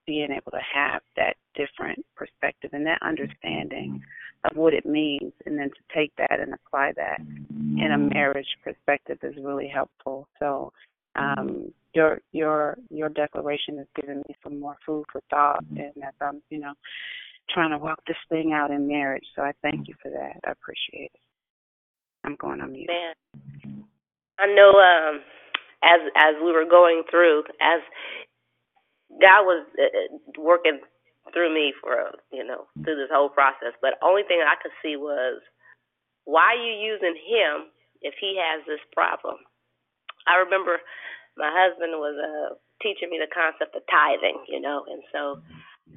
[0.06, 4.02] being able to have that different perspective and that understanding
[4.50, 8.10] of what it means and then to take that and apply that in a mm-hmm.
[8.14, 10.28] marriage perspective is really helpful.
[10.40, 10.72] So
[11.16, 11.68] um mm-hmm.
[11.96, 16.42] your your your declaration has given me some more food for thought and as I'm,
[16.52, 16.74] you know,
[17.50, 19.26] trying to walk this thing out in marriage.
[19.36, 20.40] So I thank you for that.
[20.48, 21.20] I appreciate it.
[22.24, 22.88] I'm going on mute.
[22.88, 23.86] Man,
[24.40, 24.72] I know.
[24.72, 25.22] Um,
[25.84, 27.82] as as we were going through, as
[29.22, 30.80] God was uh, working
[31.34, 34.96] through me for you know through this whole process, but only thing I could see
[34.98, 35.42] was
[36.26, 37.70] why are you using him
[38.02, 39.38] if he has this problem?
[40.28, 40.82] I remember
[41.38, 45.42] my husband was uh teaching me the concept of tithing, you know, and so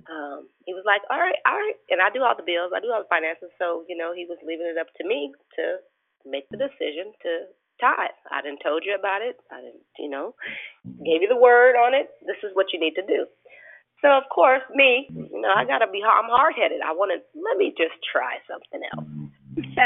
[0.09, 2.81] um he was like, All right, all right and I do all the bills, I
[2.81, 5.83] do all the finances, so, you know, he was leaving it up to me to
[6.29, 7.49] make the decision to
[7.81, 8.19] tithe.
[8.31, 9.39] I didn't told you about it.
[9.51, 10.35] I didn't you know,
[11.05, 12.11] gave you the word on it.
[12.27, 13.27] This is what you need to do.
[14.03, 16.81] So of course, me, you know, I gotta be I'm hard headed.
[16.85, 19.09] I wanna let me just try something else.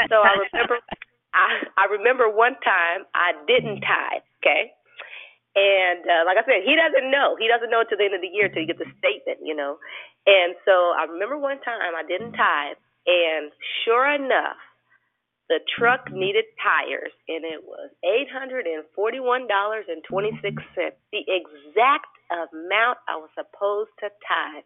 [0.09, 0.77] so I remember
[1.33, 4.73] I I remember one time I didn't tithe, okay?
[5.53, 7.37] And uh, like I said, he doesn't know.
[7.37, 9.53] He doesn't know until the end of the year till you get the statement, you
[9.53, 9.77] know.
[10.25, 13.53] And so I remember one time I didn't tithe, and
[13.85, 14.57] sure enough,
[15.51, 20.97] the truck needed tires, and it was eight hundred and forty-one dollars and twenty-six cents,
[21.11, 24.65] the exact amount I was supposed to tithe.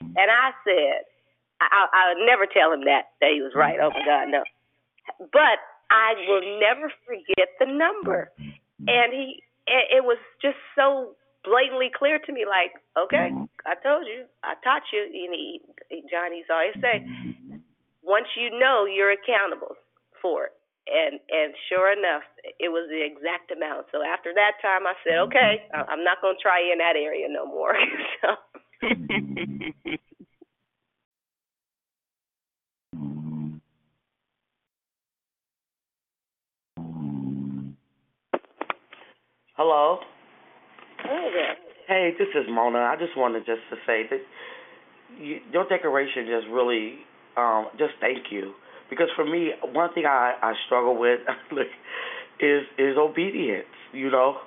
[0.00, 1.06] And I said,
[1.62, 3.78] I, I, I would never tell him that that he was right.
[3.78, 4.42] Oh my God, no.
[5.30, 5.62] But
[5.92, 8.32] I will never forget the number.
[8.88, 13.44] And he it, it was just so blatantly clear to me like okay mm-hmm.
[13.68, 17.04] i told you i taught you you know Johnny's always say
[18.02, 19.76] once you know you're accountable
[20.20, 20.52] for it.
[20.84, 22.24] And and sure enough
[22.60, 23.86] it was the exact amount.
[23.92, 25.88] So after that time i said okay mm-hmm.
[25.88, 27.76] i'm not going to try in that area no more.
[28.20, 28.28] So
[39.56, 39.98] Hello.
[40.98, 41.54] Hey there.
[41.86, 42.90] Hey, this is Mona.
[42.90, 44.18] I just wanted just to say that
[45.16, 46.94] you, your decoration just really,
[47.36, 48.54] um, just thank you.
[48.90, 51.20] Because for me, one thing I I struggle with
[52.40, 53.70] is is obedience.
[53.92, 54.38] You know,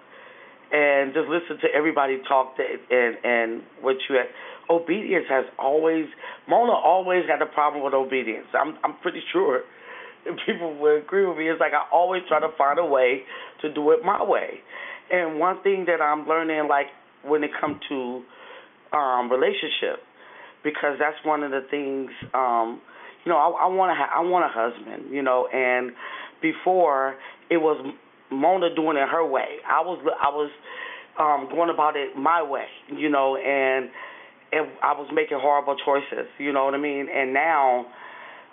[0.74, 4.28] and just listen to everybody talk to, and and what you had.
[4.70, 6.04] Obedience has always
[6.50, 8.48] Mona always had a problem with obedience.
[8.54, 9.62] I'm I'm pretty sure
[10.46, 11.48] people would agree with me.
[11.48, 13.22] It's like I always try to find a way
[13.62, 14.60] to do it my way.
[15.12, 16.88] And one thing that I'm learning, like
[17.24, 18.24] when it comes to
[18.96, 20.04] um, relationship,
[20.64, 22.10] because that's one of the things.
[22.34, 22.82] Um,
[23.26, 23.96] you know, I, I want to.
[23.96, 25.14] Ha- I want a husband.
[25.14, 25.92] You know, and
[26.42, 27.16] before
[27.50, 27.84] it was
[28.32, 29.58] Mona doing it her way.
[29.68, 30.00] I was.
[30.22, 30.52] I was
[31.20, 32.66] um, going about it my way.
[32.96, 33.90] You know, and
[34.52, 36.28] and I was making horrible choices.
[36.38, 37.08] You know what I mean?
[37.14, 37.86] And now,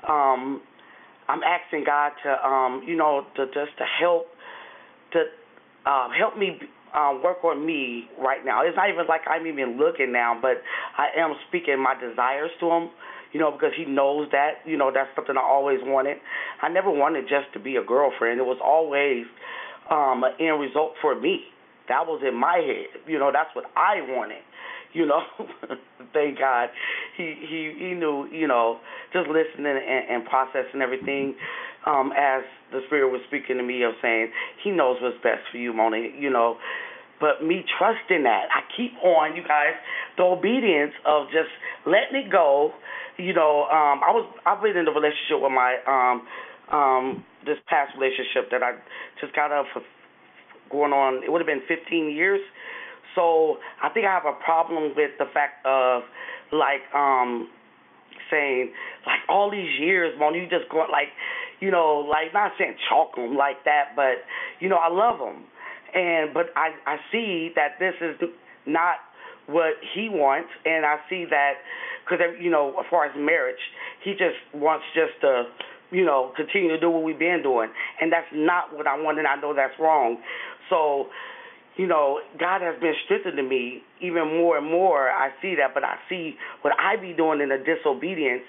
[0.08, 0.60] um,
[1.28, 4.26] I'm asking God to, um, you know, to just to help
[5.12, 5.24] to
[5.86, 6.58] um, help me
[6.94, 8.62] uh, work on me right now.
[8.64, 10.62] It's not even like I'm even looking now, but
[10.96, 12.90] I am speaking my desires to him.
[13.32, 14.62] You know, because he knows that.
[14.64, 16.18] You know, that's something I always wanted.
[16.62, 18.38] I never wanted just to be a girlfriend.
[18.38, 19.26] It was always
[19.90, 21.40] um, an end result for me.
[21.88, 23.02] That was in my head.
[23.08, 24.42] You know, that's what I wanted.
[24.92, 25.22] You know,
[26.12, 26.68] thank God,
[27.16, 28.28] he he he knew.
[28.30, 28.78] You know,
[29.12, 31.34] just listening and, and processing everything
[31.86, 32.42] um, as
[32.72, 34.30] the Spirit was speaking to me of saying,
[34.62, 36.56] He knows what's best for you, Mona, you know.
[37.20, 39.74] But me trusting that, I keep on, you guys,
[40.16, 41.50] the obedience of just
[41.86, 42.72] letting it go.
[43.16, 46.26] You know, um, I was I've been in a relationship with my um
[46.74, 48.74] um this past relationship that I
[49.20, 49.82] just got up for
[50.70, 52.40] going on it would have been fifteen years.
[53.14, 56.02] So I think I have a problem with the fact of
[56.50, 57.48] like um
[58.30, 58.72] saying
[59.06, 61.14] like all these years, Mona, you just go like
[61.60, 64.24] you know, like not saying chalk them like that, but
[64.60, 65.44] you know, I love them,
[65.94, 68.28] and but I I see that this is
[68.66, 68.96] not
[69.46, 71.54] what he wants, and I see that
[72.04, 73.60] because you know, as far as marriage,
[74.02, 75.44] he just wants just to
[75.90, 77.68] you know continue to do what we've been doing,
[78.00, 80.18] and that's not what I want, and I know that's wrong.
[80.70, 81.06] So
[81.76, 85.10] you know, God has been strengthening me even more and more.
[85.10, 88.44] I see that, but I see what I be doing in the disobedience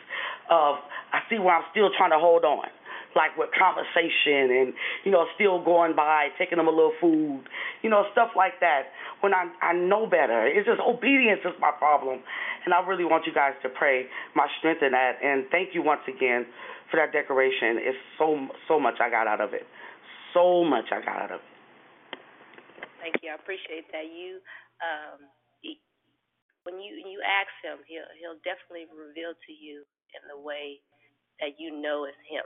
[0.50, 0.76] of
[1.12, 2.68] I see where I'm still trying to hold on.
[3.16, 4.74] Like with conversation and,
[5.06, 7.48] you know, still going by, taking them a little food,
[7.82, 8.92] you know, stuff like that.
[9.22, 10.46] When I I know better.
[10.46, 12.20] It's just obedience is my problem.
[12.66, 15.24] And I really want you guys to pray my strength in that.
[15.24, 16.46] And thank you once again
[16.92, 17.80] for that decoration.
[17.80, 18.36] It's so
[18.68, 19.64] so much I got out of it.
[20.34, 21.50] So much I got out of it.
[23.00, 23.32] Thank you.
[23.32, 24.12] I appreciate that.
[24.12, 24.44] You
[24.84, 25.24] um
[26.66, 29.86] when you you ask him, he'll he'll definitely reveal to you
[30.18, 30.82] in the way
[31.40, 32.46] that you know is him.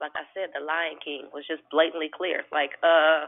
[0.00, 2.46] Like I said, the Lion King was just blatantly clear.
[2.54, 3.26] Like, uh,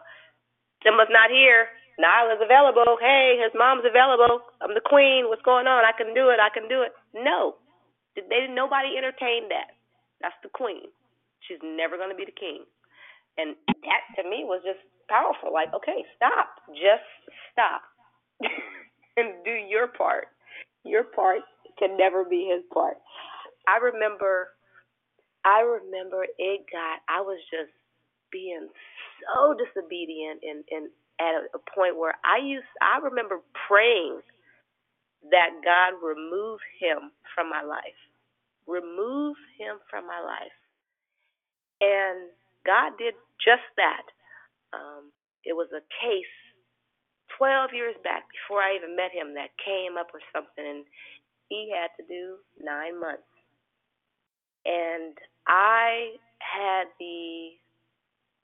[0.87, 1.69] Simba's not here.
[1.99, 2.97] Nyla's available.
[2.97, 4.41] Hey, his mom's available.
[4.63, 5.29] I'm the queen.
[5.29, 5.85] What's going on?
[5.85, 6.41] I can do it.
[6.41, 6.97] I can do it.
[7.13, 7.61] No,
[8.17, 9.77] they nobody entertained that.
[10.23, 10.89] That's the queen.
[11.45, 12.65] She's never going to be the king.
[13.37, 15.53] And that to me was just powerful.
[15.53, 16.61] Like, okay, stop.
[16.73, 17.05] Just
[17.53, 17.83] stop.
[19.17, 20.29] and do your part.
[20.85, 21.43] Your part
[21.79, 22.97] can never be his part.
[23.69, 24.49] I remember
[25.45, 27.73] I remember it got I was just
[28.33, 28.69] being
[29.25, 30.91] so disobedient and, and
[31.21, 34.21] at a, point where I used I remember praying
[35.31, 37.99] that God remove him from my life.
[38.67, 40.57] Remove him from my life.
[41.81, 42.31] And
[42.67, 43.15] God did
[43.45, 44.07] just that.
[44.73, 45.13] Um,
[45.45, 46.35] it was a case
[47.39, 50.85] 12 years back before I even met him that came up or something, and
[51.49, 53.30] he had to do nine months.
[54.65, 55.17] And
[55.49, 57.57] I had the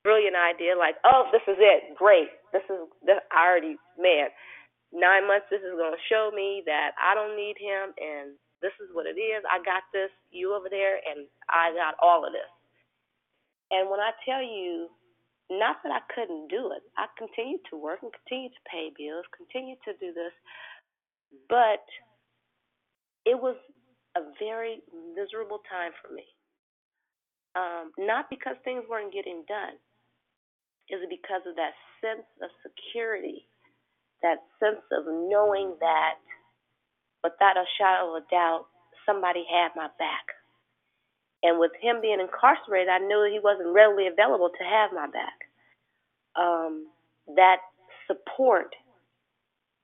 [0.05, 2.31] brilliant idea, like, oh, this is it, great.
[2.53, 4.31] This is, this, I already, man,
[4.95, 8.73] nine months, this is going to show me that I don't need him, and this
[8.79, 9.43] is what it is.
[9.51, 12.49] I got this, you over there, and I got all of this.
[13.75, 14.89] And when I tell you,
[15.51, 19.27] not that I couldn't do it, I continued to work and continued to pay bills,
[19.35, 20.35] continued to do this,
[21.51, 21.83] but
[23.27, 23.59] it was
[24.17, 24.81] a very
[25.15, 26.25] miserable time for me.
[27.57, 29.77] Um, not because things weren't getting done,
[30.89, 33.49] is it because of that sense of security,
[34.23, 36.21] that sense of knowing that
[37.25, 38.67] without a shadow of a doubt,
[39.05, 40.27] somebody had my back.
[41.43, 45.39] And with him being incarcerated, I knew he wasn't readily available to have my back.
[46.37, 46.89] Um,
[47.37, 47.59] that
[48.07, 48.75] support,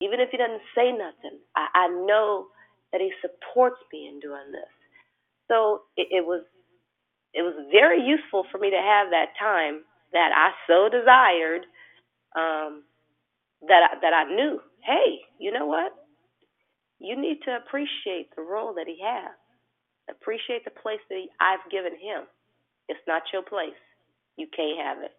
[0.00, 2.46] even if he doesn't say nothing, I, I know
[2.92, 4.70] that he supports me in doing this.
[5.48, 6.44] So it, it was
[7.34, 9.82] it was very useful for me to have that time
[10.12, 11.62] that I so desired.
[12.36, 12.84] Um,
[13.62, 15.92] that I, that I knew, hey, you know what?
[17.00, 19.32] You need to appreciate the role that he has.
[20.10, 22.24] Appreciate the place that I've given him.
[22.88, 23.78] It's not your place.
[24.36, 25.12] You can't have it.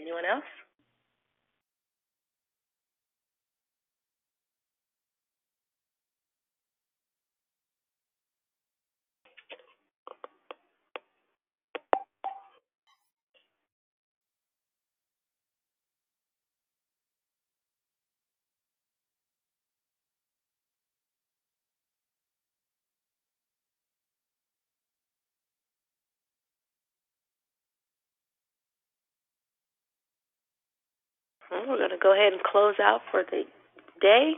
[0.00, 0.44] Anyone else?
[31.52, 33.44] Well, we're going to go ahead and close out for the
[34.00, 34.32] day.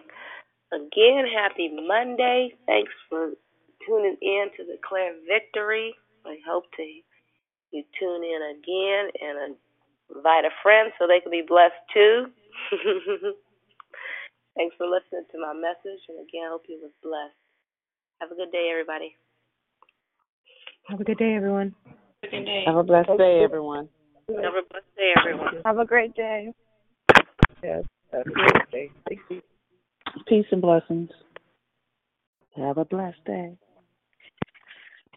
[0.75, 2.59] Again, happy Monday.
[2.67, 3.31] Thanks for
[3.87, 5.95] tuning in to Declare Victory.
[6.27, 9.55] I hope to you tune in again and
[10.11, 12.27] invite a friend so they can be blessed too.
[14.57, 17.35] Thanks for listening to my message, and again, I hope you was blessed.
[18.21, 19.15] Have a good day, everybody.
[20.89, 21.75] Have a good day, everyone.
[21.87, 22.65] Have a good day.
[22.67, 23.89] Have a blessed day, everyone.
[24.29, 25.55] Have a blessed day, everyone.
[25.65, 26.53] Have a great day.
[27.65, 28.91] Yes, have a great day.
[29.09, 29.41] Thank you.
[30.29, 31.09] Peace and blessings.
[32.57, 33.57] Have a blessed day.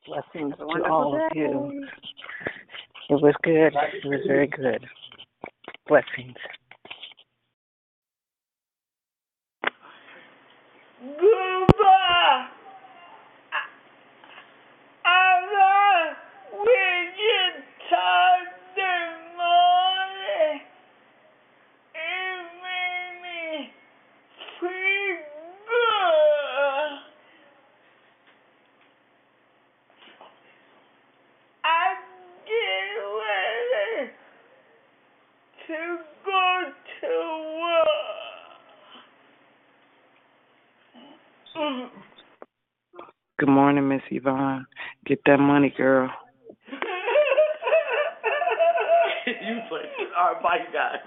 [0.08, 1.86] Blessings to all of you.
[3.10, 3.74] It was good.
[3.76, 4.86] It was very good.
[5.90, 6.38] Blessings.
[11.02, 12.48] Goodbye.
[15.06, 16.16] I'm
[16.54, 19.08] wicked Sunday
[19.38, 20.62] morning.
[21.96, 23.72] It made me
[24.60, 25.20] feel
[25.68, 26.94] good.
[31.64, 31.96] I
[32.46, 34.12] get ready
[35.68, 35.80] to
[36.26, 36.44] go
[37.02, 37.12] to
[37.62, 37.88] work.
[43.48, 44.66] Good morning, Miss Yvonne.
[45.06, 46.12] Get that money, girl.
[49.26, 49.84] you play.
[50.44, 51.00] Bye, you guys.